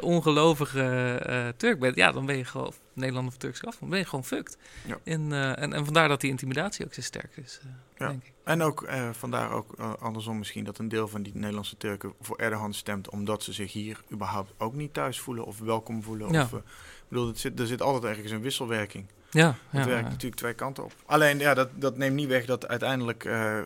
ongelovige 0.00 1.16
eh, 1.26 1.48
Turk 1.56 1.78
bent, 1.78 1.96
ja, 1.96 2.12
dan 2.12 2.26
ben 2.26 2.36
je 2.36 2.44
gewoon, 2.44 2.66
of 2.66 2.80
Nederlander 2.92 3.32
of 3.32 3.38
Turks 3.38 3.64
af, 3.64 3.76
dan 3.80 3.88
ben 3.88 3.98
je 3.98 4.04
gewoon 4.04 4.24
fucked. 4.24 4.56
Ja. 4.86 4.98
En, 5.04 5.32
eh, 5.32 5.62
en, 5.62 5.72
en 5.72 5.84
vandaar 5.84 6.08
dat 6.08 6.20
die 6.20 6.30
intimidatie 6.30 6.84
ook 6.84 6.94
zo 6.94 7.00
sterk 7.00 7.36
is, 7.36 7.58
eh, 7.62 7.68
Ja. 7.98 8.08
denk 8.08 8.24
ik. 8.24 8.32
En 8.44 8.62
ook 8.62 8.82
eh, 8.82 9.10
vandaar 9.12 9.50
ook 9.50 9.74
eh, 9.78 9.92
andersom 9.98 10.38
misschien 10.38 10.64
dat 10.64 10.78
een 10.78 10.88
deel 10.88 11.08
van 11.08 11.22
die 11.22 11.34
Nederlandse 11.34 11.76
Turken 11.76 12.12
voor 12.20 12.36
Erdogan 12.36 12.74
stemt, 12.74 13.10
omdat 13.10 13.42
ze 13.42 13.52
zich 13.52 13.72
hier 13.72 14.02
überhaupt 14.12 14.52
ook 14.58 14.74
niet 14.74 14.94
thuis 14.94 15.20
voelen 15.20 15.44
of 15.44 15.58
welkom 15.58 16.02
voelen. 16.02 16.32
Ja. 16.32 16.42
Of, 16.42 16.52
eh, 16.52 16.58
ik 16.58 16.64
bedoel, 17.08 17.26
het 17.26 17.38
zit, 17.38 17.60
er 17.60 17.66
zit 17.66 17.82
altijd 17.82 18.04
ergens 18.04 18.30
een 18.32 18.40
wisselwerking. 18.40 19.06
Ja, 19.30 19.46
Het 19.46 19.80
ja, 19.84 19.86
werkt 19.88 20.04
ja. 20.04 20.08
natuurlijk 20.08 20.40
twee 20.40 20.54
kanten 20.54 20.84
op. 20.84 20.92
Alleen, 21.06 21.38
ja, 21.38 21.54
dat, 21.54 21.68
dat 21.74 21.96
neemt 21.96 22.14
niet 22.14 22.28
weg 22.28 22.44
dat 22.44 22.68
uiteindelijk 22.68 23.24
eh, 23.24 23.58
eh, 23.58 23.64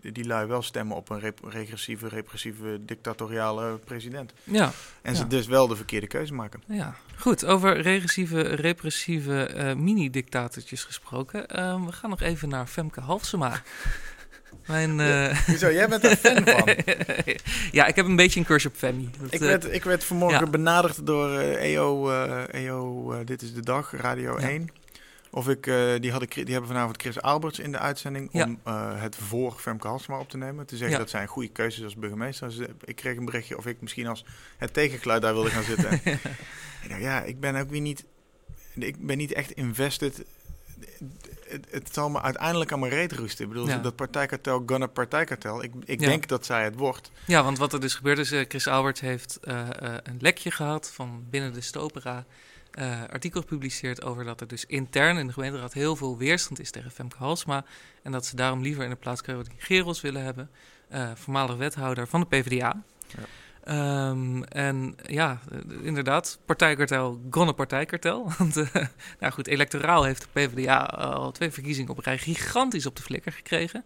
die 0.00 0.26
lui 0.26 0.46
wel 0.46 0.62
stemmen 0.62 0.96
op 0.96 1.10
een 1.10 1.20
rep- 1.20 1.44
regressieve, 1.48 2.08
repressieve, 2.08 2.78
dictatoriale 2.84 3.78
president. 3.84 4.32
ja. 4.44 4.70
En 5.02 5.16
ze 5.16 5.22
Ja. 5.22 5.28
dus 5.28 5.46
wel 5.46 5.66
de 5.66 5.76
verkeerde 5.76 6.06
keuze 6.06 6.34
maken. 6.34 6.62
Ja, 6.66 6.94
goed. 7.18 7.44
Over 7.44 7.80
regressieve, 7.80 8.40
repressieve 8.40 9.42
eh, 9.44 9.74
mini-dictatortjes 9.74 10.84
gesproken. 10.84 11.48
Ehm, 11.48 11.84
we 11.84 11.92
gaan 11.92 12.10
nog 12.10 12.20
even 12.20 12.48
naar 12.48 12.66
Femke 12.66 13.00
Halsema. 13.00 13.52
Mijn, 14.66 14.90
Hoezo, 15.46 15.70
jij 15.72 15.88
bent 15.88 16.02
daar 16.02 16.16
fan 16.16 16.44
van? 16.44 16.76
ja, 17.78 17.86
ik 17.86 17.96
heb 17.96 18.06
een 18.06 18.16
beetje 18.16 18.40
een 18.40 18.46
crush 18.46 18.64
op 18.66 18.74
Femi. 18.76 19.10
Dat, 19.20 19.32
Ik 19.34 19.40
werd, 19.40 19.72
ik 19.72 19.84
werd 19.84 20.04
vanmorgen 20.04 20.44
ja. 20.44 20.50
benaderd 20.50 21.06
door 21.06 21.38
EO, 21.38 22.10
eh, 22.10 22.64
EO 22.64 23.12
eh, 23.12 23.18
Dit 23.26 23.42
is 23.42 23.54
de 23.54 23.60
Dag, 23.62 23.92
Radio 23.96 24.40
Ja. 24.40 24.48
1. 24.48 24.68
Of 25.32 25.48
ik, 25.48 25.66
eh, 25.66 25.74
die, 26.00 26.10
hadden, 26.10 26.28
die 26.30 26.44
hebben 26.44 26.66
vanavond 26.66 27.00
Chris 27.02 27.20
Alberts 27.22 27.58
in 27.58 27.72
de 27.72 27.78
uitzending 27.78 28.28
Ja. 28.32 28.44
om 28.44 28.60
eh, 28.64 29.00
het 29.00 29.16
voor 29.16 29.52
Femke 29.52 29.86
Halsema 29.86 30.18
op 30.18 30.28
te 30.28 30.36
nemen. 30.36 30.66
Te 30.66 30.76
zeggen 30.76 30.96
Ja. 30.96 31.02
dat 31.02 31.10
zij 31.10 31.22
een 31.22 31.28
goede 31.28 31.48
keuze 31.48 31.78
is 31.78 31.84
als 31.84 31.96
burgemeester. 31.96 32.48
Dus, 32.48 32.66
ik 32.84 32.96
kreeg 32.96 33.16
een 33.16 33.24
berichtje 33.24 33.56
of 33.56 33.66
ik 33.66 33.80
misschien 33.80 34.06
als 34.06 34.24
het 34.56 34.72
tegengeluid 34.72 35.22
daar 35.22 35.32
wilde 35.32 35.50
gaan 35.50 35.62
zitten. 35.62 35.92
ik 36.82 36.88
dacht, 36.88 37.00
ja, 37.00 37.22
ik 37.22 37.40
ben 37.40 37.56
ook 37.56 37.70
weer 37.70 37.80
niet, 37.80 38.04
ik 38.74 39.06
ben 39.06 39.16
niet 39.16 39.32
echt 39.32 39.50
invested. 39.50 40.24
Het, 41.48 41.66
het 41.70 41.88
zal 41.94 42.10
me 42.10 42.20
uiteindelijk 42.22 42.72
aan 42.72 42.80
mijn 42.80 42.92
reet 42.92 43.12
roesten. 43.12 43.44
Ik 43.44 43.50
bedoel, 43.50 43.68
Ja. 43.68 43.78
dat 43.78 43.96
partijkartel, 43.96 44.62
gunna 44.66 44.86
partijkartel. 44.86 45.62
Ik, 45.62 45.72
ik 45.84 45.98
denk 45.98 46.26
dat 46.28 46.46
zij 46.46 46.64
het 46.64 46.74
wordt. 46.74 47.10
Ja, 47.26 47.42
want 47.44 47.58
wat 47.58 47.72
er 47.72 47.80
dus 47.80 47.94
gebeurd 47.94 48.18
is, 48.18 48.32
eh, 48.32 48.44
Chris 48.48 48.66
Alberts 48.66 49.00
heeft 49.00 49.38
een 49.40 50.16
lekje 50.18 50.50
gehad 50.50 50.90
van 50.94 51.24
binnen 51.30 51.52
de 51.52 51.60
Stopera. 51.60 52.24
Eh, 52.70 53.02
artikel 53.10 53.40
gepubliceerd 53.40 54.02
over 54.02 54.24
dat 54.24 54.40
er 54.40 54.46
dus 54.48 54.64
intern 54.64 55.16
in 55.16 55.26
de 55.26 55.32
gemeenteraad 55.32 55.72
heel 55.72 55.96
veel 55.96 56.18
weerstand 56.18 56.60
is 56.60 56.70
tegen 56.70 56.90
Femke 56.90 57.16
Halsma. 57.16 57.64
En 58.02 58.12
dat 58.12 58.26
ze 58.26 58.36
daarom 58.36 58.62
liever 58.62 58.84
in 58.84 58.90
de 58.90 58.96
plaats 58.96 59.22
Caroline 59.22 59.54
Gerels 59.56 60.00
willen 60.00 60.24
hebben, 60.24 60.50
eh, 60.88 61.10
voormalig 61.14 61.56
wethouder 61.56 62.06
van 62.06 62.20
de 62.20 62.26
PvdA. 62.26 62.82
Ja. 63.06 63.24
Ehm, 63.64 64.42
en 64.42 64.94
ja, 65.06 65.40
eh, 65.50 65.58
inderdaad, 65.82 66.38
partijkartel, 66.44 67.20
gonne 67.30 67.52
partijkartel. 67.52 68.30
Want 68.38 68.54
nou 69.20 69.32
goed, 69.32 69.46
electoraal 69.46 70.04
heeft 70.04 70.22
de 70.22 70.28
PvdA 70.32 70.78
al 70.84 71.32
twee 71.32 71.50
verkiezingen 71.50 71.90
op 71.90 71.98
rij 71.98 72.18
gigantisch 72.18 72.86
op 72.86 72.96
de 72.96 73.02
flikker 73.02 73.32
gekregen. 73.32 73.84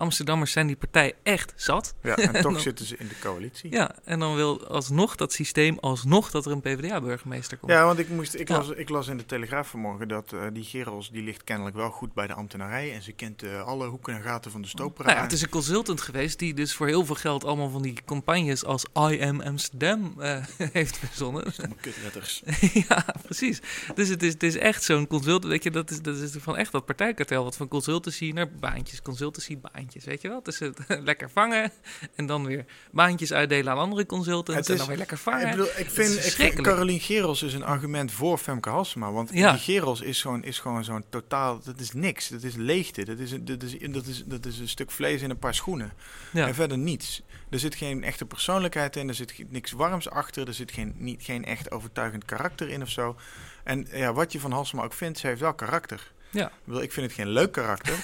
Amsterdammers 0.00 0.52
zijn 0.52 0.66
die 0.66 0.76
partij 0.76 1.14
echt 1.22 1.52
zat. 1.56 1.94
Ja, 2.02 2.16
en 2.16 2.32
toch 2.32 2.42
dan- 2.42 2.60
zitten 2.60 2.86
ze 2.86 2.96
in 2.96 3.08
de 3.08 3.18
coalitie. 3.20 3.70
Ja, 3.72 3.94
en 4.04 4.18
dan 4.18 4.34
wil 4.34 4.66
alsnog 4.66 5.16
dat 5.16 5.32
systeem, 5.32 5.78
alsnog 5.80 6.30
dat 6.30 6.46
er 6.46 6.52
een 6.52 6.60
PvdA-burgemeester 6.60 7.56
komt. 7.58 7.72
Ja, 7.72 7.84
want 7.84 7.98
ik, 7.98 8.08
moest, 8.08 8.34
ik, 8.34 8.48
Ja. 8.48 8.56
las, 8.56 8.68
ik 8.68 8.88
las 8.88 9.08
in 9.08 9.16
de 9.16 9.26
Telegraaf 9.26 9.68
vanmorgen 9.68 10.08
dat 10.08 10.32
eh, 10.32 10.40
die 10.52 10.64
Gerels, 10.64 11.10
die 11.10 11.22
ligt 11.22 11.44
kennelijk 11.44 11.76
wel 11.76 11.90
goed 11.90 12.12
bij 12.14 12.26
de 12.26 12.34
ambtenarij. 12.34 12.94
En 12.94 13.02
ze 13.02 13.12
kent 13.12 13.42
eh, 13.42 13.62
alle 13.66 13.86
hoeken 13.86 14.14
en 14.14 14.22
gaten 14.22 14.50
van 14.50 14.62
de 14.62 14.68
stopera. 14.68 15.04
Nou 15.06 15.16
ja, 15.18 15.22
het 15.24 15.32
is 15.32 15.42
een 15.42 15.48
consultant 15.48 16.00
geweest 16.00 16.38
die 16.38 16.54
dus 16.54 16.74
voor 16.74 16.86
heel 16.86 17.04
veel 17.04 17.14
geld 17.14 17.44
allemaal 17.44 17.70
van 17.70 17.82
die 17.82 17.98
campagnes 18.04 18.64
als 18.64 18.84
I 19.10 19.22
am 19.22 19.40
Amsterdam 19.40 20.14
eh, 20.18 20.44
heeft 20.72 20.98
verzonnen. 20.98 21.44
Kutletters. 21.80 22.42
ja, 22.88 23.04
precies. 23.22 23.60
Dus 23.94 24.08
het 24.08 24.22
is, 24.22 24.32
het 24.32 24.42
is 24.42 24.56
echt 24.56 24.82
zo'n 24.82 25.06
consultant, 25.06 25.44
weet 25.52 25.62
je, 25.62 25.70
dat 25.70 25.90
is, 25.90 26.02
dat 26.02 26.16
is 26.16 26.32
van 26.38 26.56
echt 26.56 26.72
dat 26.72 26.84
partijkartel, 26.86 27.44
wat 27.44 27.56
van 27.56 27.68
consultancy 27.68 28.30
naar 28.34 28.50
baantjes, 28.50 29.02
consultancy 29.02 29.58
baantjes, 29.58 29.88
weet 30.04 30.22
je 30.22 30.28
wel? 30.28 30.40
Het 30.44 30.70
lekker 31.10 31.30
vangen 31.30 31.72
en 32.14 32.26
dan 32.26 32.46
weer 32.46 32.64
baantjes 32.92 33.32
uitdelen 33.32 33.72
aan 33.72 33.78
andere 33.78 34.06
consultants 34.06 34.68
en 34.68 34.76
dan 34.76 34.86
weer 34.86 34.96
lekker 34.96 35.16
Ik, 35.16 35.22
vangen. 35.22 35.50
bedoel, 35.50 35.66
ik, 35.66 35.72
vind, 35.72 35.86
ik 35.86 35.90
vind 35.90 36.12
verschrikkelijk. 36.20 36.68
Carolien 36.68 37.00
Gerels 37.00 37.42
is 37.42 37.54
een 37.54 37.64
argument 37.64 38.12
voor 38.12 38.38
Femke 38.38 38.68
Halsema. 38.68 39.12
Want 39.12 39.30
Ja. 39.32 39.50
die 39.52 39.60
Gerels 39.60 40.00
is 40.00 40.20
gewoon, 40.20 40.42
is 40.44 40.58
gewoon 40.58 40.84
zo'n 40.84 41.04
totaal... 41.08 41.60
Dat 41.64 41.80
is 41.80 41.92
niks. 41.92 42.28
Dat 42.28 42.42
is 42.42 42.54
leegte. 42.54 43.04
Dat 43.04 43.18
is, 43.18 43.32
een- 43.32 43.44
dat, 43.44 43.62
is, 43.62 43.76
dat, 43.90 44.06
is, 44.06 44.22
dat 44.26 44.46
is 44.46 44.58
een 44.58 44.68
stuk 44.68 44.90
vlees 44.90 45.22
in 45.22 45.30
een 45.30 45.38
paar 45.38 45.54
schoenen. 45.54 45.92
ja. 46.32 46.46
En 46.46 46.54
verder 46.54 46.78
niets. 46.78 47.22
Er 47.50 47.58
zit 47.58 47.74
geen 47.74 48.04
echte 48.04 48.26
persoonlijkheid 48.26 48.96
in. 48.96 49.08
Er 49.08 49.14
zit 49.14 49.44
niks 49.48 49.72
warms 49.72 50.10
achter. 50.10 50.46
Er 50.48 50.54
zit 50.54 50.72
geen, 50.72 50.94
niet, 50.96 51.22
geen 51.22 51.44
echt 51.44 51.70
overtuigend 51.70 52.24
karakter 52.24 52.68
in 52.68 52.82
of 52.82 52.88
zo. 52.88 53.16
En 53.64 53.86
ja, 53.92 54.12
wat 54.12 54.32
je 54.32 54.40
van 54.40 54.52
Halsema 54.52 54.82
ook 54.82 54.92
vindt, 54.92 55.18
ze 55.18 55.26
heeft 55.26 55.40
wel 55.40 55.54
karakter. 55.54 56.12
Ja. 56.30 56.50
Ik, 56.66 56.92
vind 56.92 57.06
het 57.06 57.12
geen 57.14 57.28
leuk 57.28 57.52
karakter. 57.52 57.94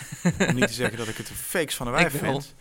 om 0.48 0.54
niet 0.54 0.66
te 0.66 0.72
zeggen 0.82 0.98
dat 0.98 1.08
ik 1.08 1.16
het 1.16 1.28
een 1.28 1.36
fakes 1.36 1.76
van 1.76 1.86
de 1.86 1.92
wijf 1.92 2.18
vind. 2.18 2.54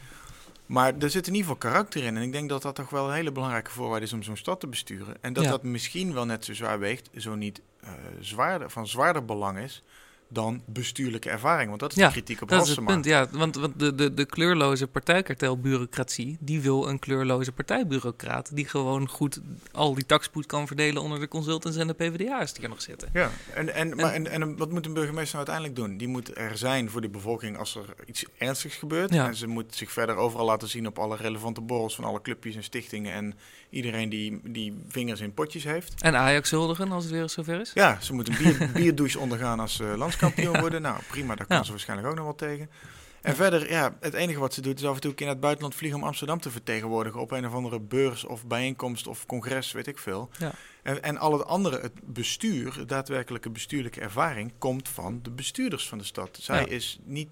Maar 0.65 0.93
er 0.99 1.09
zit 1.09 1.27
in 1.27 1.33
ieder 1.33 1.51
geval 1.51 1.71
karakter 1.71 2.03
in. 2.03 2.17
En 2.17 2.23
ik 2.23 2.31
denk 2.31 2.49
dat 2.49 2.61
dat 2.61 2.75
toch 2.75 2.89
wel 2.89 3.07
een 3.07 3.13
hele 3.13 3.31
belangrijke 3.31 3.71
voorwaarde 3.71 4.05
is 4.05 4.13
om 4.13 4.23
zo'n 4.23 4.37
stad 4.37 4.59
te 4.59 4.67
besturen. 4.67 5.17
En 5.21 5.33
dat 5.33 5.43
Ja. 5.43 5.49
dat 5.49 5.63
misschien 5.63 6.13
wel 6.13 6.25
net 6.25 6.45
zo 6.45 6.53
zwaar 6.53 6.79
weegt, 6.79 7.09
zo 7.17 7.35
niet 7.35 7.61
eh, 7.81 7.89
zwaarder, 8.19 8.69
van 8.69 8.87
zwaarder 8.87 9.25
belang 9.25 9.59
is 9.59 9.83
dan 10.27 10.61
bestuurlijke 10.65 11.29
ervaring. 11.29 11.67
Want 11.67 11.79
dat 11.79 11.91
is 11.91 11.97
Ja, 11.97 12.05
de 12.05 12.11
kritiek 12.11 12.41
op 12.41 12.49
Dat 12.49 12.67
is 12.67 12.75
het 12.75 12.85
punt, 12.85 13.05
ja. 13.05 13.27
Want, 13.31 13.55
want 13.55 13.79
de, 13.79 13.95
de, 13.95 14.13
de 14.13 14.25
kleurloze 14.25 14.87
partijkartelbureaucratie... 14.87 16.37
die 16.39 16.61
wil 16.61 16.87
een 16.87 16.99
kleurloze 16.99 17.51
partijbureaucraat... 17.51 18.55
die 18.55 18.67
gewoon 18.67 19.09
goed 19.09 19.39
al 19.71 19.93
die 19.93 20.05
takspoed 20.05 20.45
kan 20.45 20.67
verdelen... 20.67 21.01
onder 21.01 21.19
de 21.19 21.27
consultants 21.27 21.77
en 21.77 21.87
de 21.87 21.93
PvdA'ers 21.93 22.53
die 22.53 22.63
er 22.63 22.69
nog 22.69 22.81
zitten. 22.81 23.09
Ja, 23.13 23.31
en, 23.53 23.73
en, 23.73 23.95
maar, 23.95 24.13
en, 24.13 24.27
en 24.27 24.57
wat 24.57 24.71
moet 24.71 24.85
een 24.85 24.93
burgemeester 24.93 25.35
nou 25.35 25.47
uiteindelijk 25.47 25.75
doen? 25.75 25.97
Die 25.97 26.07
moet 26.07 26.37
er 26.37 26.57
zijn 26.57 26.89
voor 26.89 27.01
de 27.01 27.09
bevolking 27.09 27.57
als 27.57 27.75
er 27.75 27.85
iets 28.05 28.25
ernstigs 28.37 28.75
gebeurt. 28.75 29.13
Ja. 29.13 29.27
En 29.27 29.35
ze 29.35 29.47
moet 29.47 29.75
zich 29.75 29.91
verder 29.91 30.15
overal 30.15 30.45
laten 30.45 30.67
zien 30.67 30.87
op 30.87 30.99
alle 30.99 31.15
relevante 31.15 31.61
borrels 31.61 31.95
van 31.95 32.03
alle 32.03 32.21
clubjes 32.21 32.55
en 32.55 32.63
stichtingen. 32.63 33.13
En 33.13 33.33
iedereen 33.69 34.09
die, 34.09 34.39
die 34.43 34.73
vingers 34.87 35.19
in 35.19 35.33
potjes 35.33 35.63
heeft. 35.63 36.01
En 36.01 36.15
Ajax 36.15 36.51
huldigen 36.51 36.91
als 36.91 37.03
het 37.03 37.13
weer 37.13 37.29
zover 37.29 37.61
is. 37.61 37.71
Ja, 37.73 37.97
ze 38.01 38.13
moet 38.13 38.27
een 38.27 38.37
bier, 38.37 38.69
bierdouche 38.73 39.19
ondergaan 39.19 39.59
als 39.59 39.75
ze 39.75 39.93
landskampioen 40.21 40.59
worden. 40.59 40.81
Nou, 40.81 40.99
prima, 41.07 41.35
daar 41.35 41.45
kan 41.47 41.57
Ja. 41.57 41.63
ze 41.63 41.71
waarschijnlijk 41.71 42.09
ook 42.09 42.15
nog 42.15 42.23
wel 42.25 42.35
tegen. 42.35 42.69
En 43.21 43.35
verder, 43.35 43.69
ja, 43.69 43.95
het 43.99 44.13
enige 44.13 44.39
wat 44.39 44.53
ze 44.53 44.61
doet 44.61 44.79
is 44.79 44.85
af 44.85 44.95
en 44.95 45.01
toe 45.01 45.09
een 45.09 45.15
keer 45.15 45.25
naar 45.25 45.35
het 45.35 45.43
buitenland 45.43 45.75
vliegen 45.75 45.99
om 45.99 46.05
Amsterdam 46.05 46.39
te 46.39 46.51
vertegenwoordigen 46.51 47.19
op 47.19 47.31
een 47.31 47.45
of 47.47 47.53
andere 47.53 47.79
beurs 47.79 48.25
of 48.25 48.45
bijeenkomst 48.45 49.07
of 49.07 49.25
congres, 49.25 49.71
weet 49.71 49.87
ik 49.87 49.97
veel. 49.97 50.29
Ja. 50.37 50.51
En, 50.83 51.03
en 51.03 51.17
al 51.17 51.33
het 51.33 51.45
andere, 51.45 51.79
het 51.79 51.93
bestuur, 52.03 52.73
de 52.73 52.85
daadwerkelijke 52.85 53.49
bestuurlijke 53.49 54.01
ervaring, 54.01 54.53
komt 54.57 54.89
van 54.89 55.19
de 55.21 55.31
bestuurders 55.31 55.87
van 55.87 55.97
de 55.97 56.03
stad. 56.03 56.37
Zij 56.41 56.59
Ja. 56.59 56.67
is 56.67 56.99
niet 57.03 57.29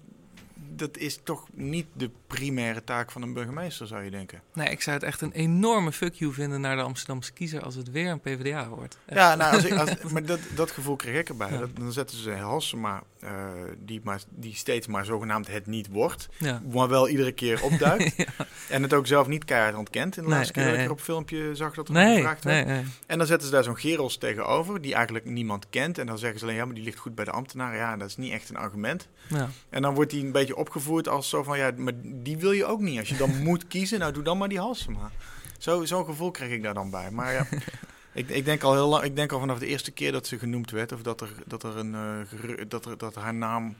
dat 0.76 0.96
is 0.96 1.18
toch 1.22 1.46
niet 1.52 1.86
de 1.92 2.10
primaire 2.26 2.84
taak 2.84 3.10
van 3.10 3.22
een 3.22 3.32
burgemeester, 3.32 3.86
zou 3.86 4.02
je 4.04 4.10
denken. 4.10 4.40
Nee, 4.54 4.68
ik 4.68 4.80
zou 4.80 4.96
het 4.96 5.04
echt 5.04 5.20
een 5.20 5.32
enorme 5.32 5.92
fuck 5.92 6.14
you 6.14 6.32
vinden 6.32 6.60
naar 6.60 6.76
de 6.76 6.82
Amsterdamse 6.82 7.32
kiezer 7.32 7.62
als 7.62 7.74
het 7.74 7.90
weer 7.90 8.10
een 8.10 8.20
PvdA 8.20 8.68
wordt. 8.68 8.98
Echt. 9.06 9.18
Ja, 9.18 9.34
nou, 9.34 9.54
als 9.54 9.64
ik, 9.64 9.72
als, 9.72 9.90
maar 10.12 10.24
dat, 10.24 10.38
dat 10.54 10.70
gevoel 10.70 10.96
kreeg 10.96 11.18
ik 11.20 11.28
erbij. 11.28 11.58
Dat, 11.58 11.76
dan 11.76 11.92
zetten 11.92 12.16
ze 12.18 12.30
Halsema, 12.30 13.02
uh, 13.24 13.30
die, 13.78 14.00
maar, 14.04 14.20
die 14.30 14.54
steeds 14.54 14.86
maar 14.86 15.04
zogenaamd 15.04 15.46
het 15.48 15.66
niet 15.66 15.88
wordt, 15.88 16.28
Ja. 16.38 16.62
maar 16.72 16.88
wel 16.88 17.08
iedere 17.08 17.32
keer 17.32 17.62
opduikt. 17.62 18.14
Ja. 18.24 18.46
En 18.68 18.82
het 18.82 18.92
ook 18.92 19.06
zelf 19.06 19.26
niet 19.26 19.44
keihard 19.44 19.76
ontkent. 19.76 20.16
In 20.16 20.22
de 20.22 20.28
Nee, 20.28 20.36
laatste 20.38 20.52
keer 20.52 20.62
nee, 20.62 20.72
dat 20.72 20.80
ik 20.80 20.86
er 20.86 20.92
op 20.92 21.00
filmpje 21.00 21.54
zag 21.54 21.74
dat 21.74 21.88
er 21.88 21.94
Nee, 21.94 22.16
gevraagd 22.16 22.44
werd. 22.44 22.68
En 23.06 23.18
dan 23.18 23.26
zetten 23.26 23.46
ze 23.48 23.54
daar 23.54 23.64
zo'n 23.64 23.78
Geros 23.78 24.16
tegenover, 24.18 24.80
die 24.80 24.94
eigenlijk 24.94 25.24
niemand 25.24 25.66
kent. 25.70 25.98
En 25.98 26.06
dan 26.06 26.18
zeggen 26.18 26.38
ze 26.38 26.44
alleen, 26.44 26.56
ja, 26.56 26.64
maar 26.64 26.74
die 26.74 26.84
ligt 26.84 26.98
goed 26.98 27.14
bij 27.14 27.24
de 27.24 27.30
ambtenaren. 27.30 27.78
Ja, 27.78 27.96
dat 27.96 28.08
is 28.08 28.16
niet 28.16 28.32
echt 28.32 28.48
een 28.48 28.56
argument. 28.56 29.08
Ja. 29.28 29.48
En 29.70 29.82
dan 29.82 29.94
wordt 29.94 30.10
die 30.10 30.24
een 30.24 30.32
beetje 30.32 30.56
opgevoerd 30.68 31.08
als 31.08 31.28
zo 31.28 31.42
van, 31.42 31.58
ja, 31.58 31.70
maar 31.76 31.92
die 32.02 32.36
wil 32.36 32.52
je 32.52 32.64
ook 32.64 32.80
niet. 32.80 32.98
Als 32.98 33.08
je 33.08 33.16
dan 33.16 33.42
moet 33.48 33.66
kiezen, 33.66 33.98
nou 33.98 34.12
doe 34.12 34.22
dan 34.22 34.38
maar 34.38 34.48
die 34.48 34.58
Halsema. 34.58 35.10
Zo, 35.58 35.84
zo'n 35.84 36.04
gevoel 36.04 36.30
kreeg 36.30 36.50
ik 36.50 36.62
daar 36.62 36.74
dan 36.74 36.90
bij. 36.90 37.10
Maar 37.10 37.32
ja, 37.32 37.46
ik, 38.20 38.28
ik 38.28 38.44
denk 38.44 38.62
al 38.62 38.72
heel 38.72 38.88
lang, 38.88 39.04
ik 39.04 39.16
denk 39.16 39.32
al 39.32 39.38
vanaf 39.40 39.58
de 39.58 39.66
eerste 39.66 39.90
keer 39.90 40.12
dat 40.12 40.26
ze 40.26 40.38
genoemd 40.38 40.70
werd, 40.70 40.92
of 40.92 41.02
dat 41.02 41.20
er, 41.20 41.28
dat 41.46 41.62
er 41.62 41.76
een, 41.76 42.26
geru- 42.26 42.68
dat, 42.68 42.84
er, 42.86 42.98
dat 42.98 43.14
haar 43.14 43.34
naam 43.34 43.76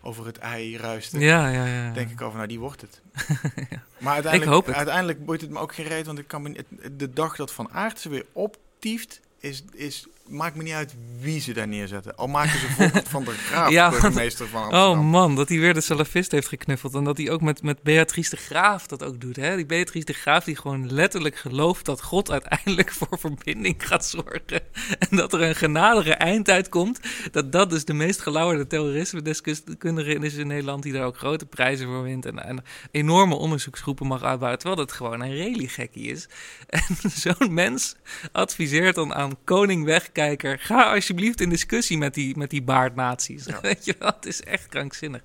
over 0.00 0.26
het 0.26 0.38
ei 0.38 0.76
ruiste. 0.76 1.18
Ja, 1.18 1.48
ja, 1.48 1.66
ja. 1.66 1.92
Denk 1.92 2.10
ik 2.10 2.20
al 2.20 2.26
van, 2.28 2.36
nou, 2.36 2.48
die 2.48 2.58
wordt 2.60 2.80
het. 2.80 3.00
Ja. 3.70 3.82
Maar 3.98 4.12
uiteindelijk, 4.14 4.42
Ik 4.42 4.56
hoop 4.56 4.66
het. 4.66 4.74
uiteindelijk 4.76 5.24
boeit 5.24 5.40
het 5.40 5.50
me 5.50 5.58
ook 5.58 5.74
geen 5.74 5.86
reet, 5.86 6.06
want 6.06 6.18
ik 6.18 6.28
kan 6.28 6.42
me, 6.42 6.50
het- 6.80 6.98
de 6.98 7.10
dag 7.12 7.36
dat 7.36 7.52
Van 7.52 7.70
Aert 7.72 8.00
ze 8.00 8.08
weer 8.08 8.26
optieft, 8.32 9.20
is, 9.40 9.64
is, 9.72 10.06
maakt 10.28 10.56
me 10.56 10.62
niet 10.62 10.72
uit 10.72 10.94
wie 11.20 11.40
ze 11.40 11.52
daar 11.52 11.68
neerzetten. 11.68 12.16
Al 12.16 12.26
maken 12.26 12.58
ze 12.58 12.90
van 13.04 13.24
de 13.24 13.30
Graaf 13.30 13.70
Ja, 13.70 13.90
burgemeester 13.90 14.48
van 14.48 14.74
Oh 14.74 15.00
man, 15.00 15.34
dat 15.36 15.48
hij 15.48 15.58
weer 15.58 15.74
de 15.74 15.80
salafist 15.80 16.30
heeft 16.30 16.48
geknuffeld. 16.48 16.94
En 16.94 17.04
dat 17.04 17.16
hij 17.16 17.30
ook 17.30 17.40
met, 17.40 17.62
met 17.62 17.82
Beatrice 17.82 18.30
de 18.30 18.36
Graaf 18.36 18.86
dat 18.86 19.04
ook 19.04 19.20
doet. 19.20 19.36
Hè? 19.36 19.56
Die 19.56 19.66
Beatrice 19.66 20.04
de 20.04 20.12
Graaf 20.12 20.44
die 20.44 20.56
gewoon 20.56 20.92
letterlijk 20.92 21.36
gelooft 21.36 21.84
dat 21.84 22.02
God 22.02 22.30
uiteindelijk 22.30 22.92
voor 22.98 23.18
verbinding 23.18 23.86
gaat 23.88 24.06
zorgen. 24.06 24.44
En 25.10 25.16
dat 25.16 25.32
er 25.32 25.42
een 25.42 25.54
genadige 25.54 26.12
eindtijd 26.12 26.68
komt. 26.68 27.00
Dat 27.30 27.52
dat 27.52 27.70
dus 27.70 27.84
de 27.84 27.92
meest 27.92 28.20
gelauwerde 28.20 28.66
terrorisme-deskundige 28.66 30.14
is 30.14 30.34
in 30.34 30.46
Nederland. 30.46 30.82
Die 30.82 30.92
daar 30.92 31.06
ook 31.06 31.16
grote 31.16 31.46
prijzen 31.46 31.86
voor 31.86 32.02
wint. 32.02 32.26
En, 32.26 32.44
en 32.44 32.64
enorme 32.90 33.34
onderzoeksgroepen 33.34 34.06
mag 34.06 34.22
uitbouwen. 34.22 34.58
Terwijl 34.58 34.86
dat 34.86 34.92
gewoon 34.92 35.20
een 35.20 35.34
reliegekkie 35.34 36.10
is. 36.10 36.28
En 36.66 37.10
zo'n 37.10 37.54
mens 37.54 37.96
adviseert 38.32 38.94
dan 38.94 39.14
aan 39.14 39.36
koning 39.44 39.84
wegkijker... 40.16 40.58
ga 40.58 40.92
alsjeblieft 40.92 41.40
in 41.40 41.48
discussie 41.48 41.98
met 41.98 42.14
die, 42.14 42.36
met 42.36 42.50
die 42.50 42.62
baardnaties. 42.62 43.44
Ja. 43.44 43.60
Weet 43.70 43.84
je 43.84 43.94
wel, 43.98 44.12
het 44.16 44.26
is 44.26 44.42
echt 44.42 44.68
krankzinnig. 44.68 45.22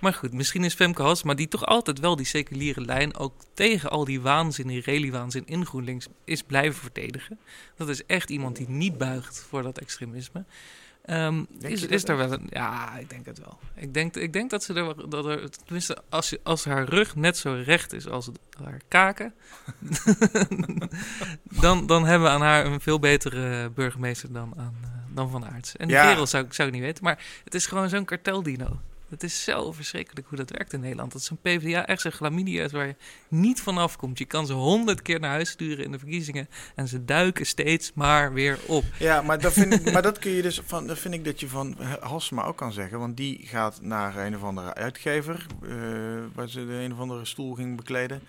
Maar 0.00 0.14
goed, 0.14 0.32
misschien 0.32 0.64
is 0.64 0.74
Femke 0.74 1.02
Halsema... 1.02 1.34
die 1.34 1.48
toch 1.48 1.66
altijd 1.66 1.98
wel 1.98 2.16
die 2.16 2.26
seculiere 2.26 2.80
lijn... 2.80 3.16
ook 3.16 3.34
tegen 3.54 3.90
al 3.90 4.04
die 4.04 4.20
waanzin, 4.20 4.66
die 4.66 4.80
relie-waanzin 4.80 5.46
in 5.46 5.66
GroenLinks... 5.66 6.06
is 6.24 6.42
blijven 6.42 6.80
verdedigen. 6.80 7.38
Dat 7.76 7.88
is 7.88 8.06
echt 8.06 8.30
iemand 8.30 8.56
die 8.56 8.68
niet 8.68 8.98
buigt 8.98 9.46
voor 9.48 9.62
dat 9.62 9.78
extremisme. 9.78 10.44
Ehm, 11.02 11.44
is, 11.60 11.86
is 11.86 12.08
er 12.08 12.16
wel 12.16 12.32
een... 12.32 12.46
Ja, 12.50 12.96
ik 12.98 13.10
denk 13.10 13.26
het 13.26 13.38
wel. 13.38 13.58
Ik 13.74 13.94
denk, 13.94 14.16
ik 14.16 14.32
denk 14.32 14.50
dat 14.50 14.62
ze 14.64 14.74
er... 14.74 15.08
Dat 15.10 15.24
er 15.26 15.50
tenminste, 15.64 16.02
als, 16.08 16.30
je, 16.30 16.40
als 16.42 16.64
haar 16.64 16.84
rug 16.84 17.16
net 17.16 17.36
zo 17.36 17.62
recht 17.64 17.92
is 17.92 18.08
als 18.08 18.30
haar 18.62 18.80
kaken... 18.88 19.34
dan, 21.60 21.86
dan 21.86 22.04
hebben 22.06 22.28
we 22.28 22.34
aan 22.34 22.40
haar 22.42 22.66
een 22.66 22.80
veel 22.80 22.98
betere 22.98 23.70
burgemeester 23.70 24.32
dan, 24.32 24.52
aan, 24.56 24.74
eh, 24.82 24.88
dan 25.14 25.30
Van 25.30 25.46
Aerts. 25.46 25.76
En 25.76 25.86
die 25.86 25.96
Ja. 25.96 26.08
kerel 26.08 26.26
zou, 26.26 26.44
ik- 26.44 26.52
zou 26.54 26.68
ik 26.68 26.74
niet 26.74 26.82
weten. 26.82 27.04
Maar 27.04 27.24
het 27.44 27.54
is 27.54 27.66
gewoon 27.66 27.88
zo'n 27.88 28.04
karteldino. 28.04 28.80
Het 29.12 29.22
is 29.22 29.44
zo 29.44 29.72
verschrikkelijk 29.72 30.26
hoe 30.28 30.38
dat 30.38 30.50
werkt 30.50 30.72
in 30.72 30.80
Nederland. 30.80 31.12
Dat 31.12 31.20
is 31.20 31.30
een 31.30 31.40
PvdA 31.42 31.86
echt 31.86 32.00
zo'n 32.00 32.10
chlamydia 32.10 32.64
is 32.64 32.72
waar 32.72 32.86
je 32.86 32.96
niet 33.28 33.60
vanaf 33.60 33.96
komt. 33.96 34.18
Je 34.18 34.24
kan 34.24 34.46
ze 34.46 34.52
honderd 34.52 35.02
keer 35.02 35.20
naar 35.20 35.30
huis 35.30 35.50
sturen 35.50 35.84
in 35.84 35.92
de 35.92 35.98
verkiezingen... 35.98 36.48
en 36.74 36.88
ze 36.88 37.04
duiken 37.04 37.46
steeds 37.46 37.92
maar 37.94 38.32
weer 38.32 38.58
op. 38.66 38.84
Ja, 38.98 39.22
maar 39.22 39.40
dat, 39.40 39.52
vind 39.52 39.72
ik, 39.72 39.92
maar 39.92 40.02
dat 40.02 40.18
kun 40.18 40.30
je 40.30 40.42
dus 40.42 40.60
van, 40.66 40.86
dat 40.86 40.98
vind 40.98 41.14
ik 41.14 41.24
dat 41.24 41.40
je 41.40 41.48
van 41.48 41.76
Halsema 42.00 42.44
ook 42.44 42.56
kan 42.56 42.72
zeggen. 42.72 42.98
Want 42.98 43.16
die 43.16 43.46
gaat 43.46 43.80
naar 43.82 44.16
een 44.16 44.36
of 44.36 44.42
andere 44.42 44.74
uitgever, 44.74 45.46
eh, 45.62 45.68
waar 46.34 46.48
ze 46.48 46.66
de 46.66 46.72
een 46.72 46.92
of 46.92 46.98
andere 46.98 47.24
stoel 47.24 47.54
ging 47.54 47.76
bekleden. 47.76 48.22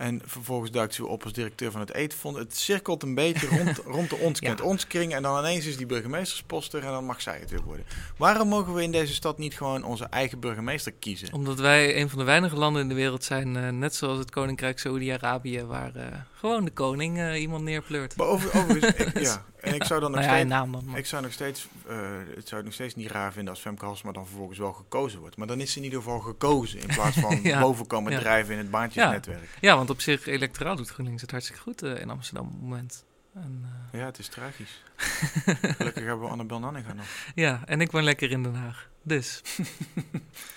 En 0.00 0.20
vervolgens 0.24 0.70
duikt 0.70 0.94
ze 0.94 1.06
op 1.06 1.22
als 1.22 1.32
directeur 1.32 1.70
van 1.70 1.80
het 1.80 1.94
Eetfonds. 1.94 2.38
Het 2.38 2.56
cirkelt 2.56 3.02
een 3.02 3.14
beetje 3.14 3.46
rond, 3.48 3.76
rond 3.96 4.10
de 4.10 4.16
ons 4.16 4.38
Ja. 4.40 4.54
ons 4.62 4.86
kring. 4.86 5.14
En 5.14 5.22
dan 5.22 5.38
ineens 5.38 5.66
is 5.66 5.76
die 5.76 5.86
burgemeesterspost 5.86 6.74
er 6.74 6.82
en 6.84 6.90
dan 6.90 7.04
mag 7.04 7.20
zij 7.22 7.38
het 7.38 7.50
weer 7.50 7.62
worden. 7.62 7.84
Waarom 8.16 8.48
mogen 8.48 8.74
we 8.74 8.82
in 8.82 8.92
deze 8.92 9.14
stad 9.14 9.38
niet 9.38 9.56
gewoon 9.56 9.84
onze 9.84 10.04
eigen 10.04 10.40
burgemeester 10.40 10.92
kiezen? 10.92 11.32
Omdat 11.32 11.58
wij 11.60 12.00
een 12.00 12.08
van 12.08 12.18
de 12.18 12.24
weinige 12.24 12.56
landen 12.56 12.82
in 12.82 12.88
de 12.88 12.94
wereld 12.94 13.24
zijn... 13.24 13.56
eh, 13.56 13.68
net 13.68 13.94
zoals 13.94 14.18
het 14.18 14.30
Koninkrijk 14.30 14.78
Saoedi-Arabië... 14.78 15.64
waar 15.64 15.94
eh, 15.94 16.04
gewoon 16.34 16.64
de 16.64 16.70
koning 16.70 17.18
eh, 17.18 17.40
iemand 17.40 17.62
neerpleurt. 17.64 18.16
Maar 18.16 18.26
over, 18.26 18.58
overigens, 18.60 18.94
ik- 18.94 19.20
ja. 19.28 19.44
En 19.60 19.74
ik 19.74 19.84
zou 19.84 20.00
dan 20.00 20.10
nog 20.14 20.20
Nou 20.20 20.32
ja, 20.32 20.36
steeds... 20.38 20.50
naam 20.54 20.72
dan. 20.72 20.84
maar- 20.84 20.98
Ik 20.98 21.06
zou 21.06 21.22
nog 21.22 21.32
steeds, 21.32 21.68
eh, 21.88 21.96
het 22.36 22.48
zou 22.48 22.62
nog 22.64 22.72
steeds 22.72 22.94
niet 22.94 23.10
raar 23.10 23.32
vinden 23.32 23.50
als 23.52 23.62
Femke 23.62 23.84
Halsema 23.84 24.12
dan 24.12 24.26
vervolgens 24.26 24.58
wel 24.58 24.72
gekozen 24.72 25.20
wordt. 25.20 25.36
Maar 25.36 25.46
dan 25.46 25.60
is 25.60 25.72
ze 25.72 25.78
in 25.78 25.84
ieder 25.84 25.98
geval 25.98 26.20
gekozen 26.20 26.80
in 26.80 26.86
plaats 26.86 27.16
van 27.18 27.40
Ja. 27.42 27.60
boven 27.60 27.86
komen 27.86 28.12
Ja. 28.12 28.18
drijven 28.18 28.52
in 28.52 28.58
het 28.58 28.70
baantjesnetwerk. 28.70 29.48
Ja, 29.60 29.76
want 29.76 29.90
op 29.90 30.00
zich 30.00 30.26
electoraal 30.26 30.76
doet 30.76 30.88
GroenLinks 30.90 31.22
het 31.22 31.30
hartstikke 31.30 31.62
goed 31.62 31.82
eh, 31.82 32.00
in 32.00 32.10
Amsterdam 32.10 32.46
op 32.46 32.52
het 32.52 32.60
moment. 32.62 33.04
En, 33.34 33.64
eh, 33.92 34.00
Ja, 34.00 34.06
het 34.06 34.18
is 34.18 34.28
tragisch. 34.28 34.82
Gelukkig 35.76 36.04
hebben 36.04 36.20
we 36.20 36.26
Annabel 36.30 36.58
Nanninga 36.58 36.92
nog. 36.92 37.06
ja, 37.34 37.60
en 37.64 37.80
ik 37.80 37.90
woon 37.90 38.02
lekker 38.04 38.30
in 38.30 38.42
Den 38.42 38.54
Haag. 38.54 38.88
Dus 39.02 39.42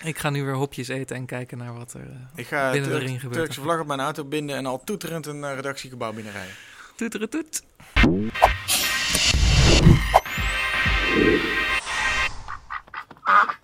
ik 0.02 0.18
ga 0.18 0.30
nu 0.30 0.44
weer 0.44 0.54
hopjes 0.54 0.88
eten 0.88 1.16
en 1.16 1.26
kijken 1.26 1.58
naar 1.58 1.74
wat 1.74 1.92
er 1.92 2.00
eh, 2.00 2.16
Ik 2.34 2.46
ga 2.46 2.70
binnen 2.70 2.90
de 2.90 2.96
Turk- 2.96 3.06
ring 3.08 3.20
gebeurt. 3.20 3.40
Turkse 3.42 3.60
vlag 3.60 3.80
op 3.80 3.86
mijn 3.86 4.00
auto 4.00 4.24
binden 4.24 4.56
en 4.56 4.66
al 4.66 4.84
toeterend 4.84 5.26
een 5.26 5.54
redactiegebouw 5.54 6.12
binnenrijden. 6.12 6.54
Toeteretoet. 6.96 7.62
Ah! 13.26 13.63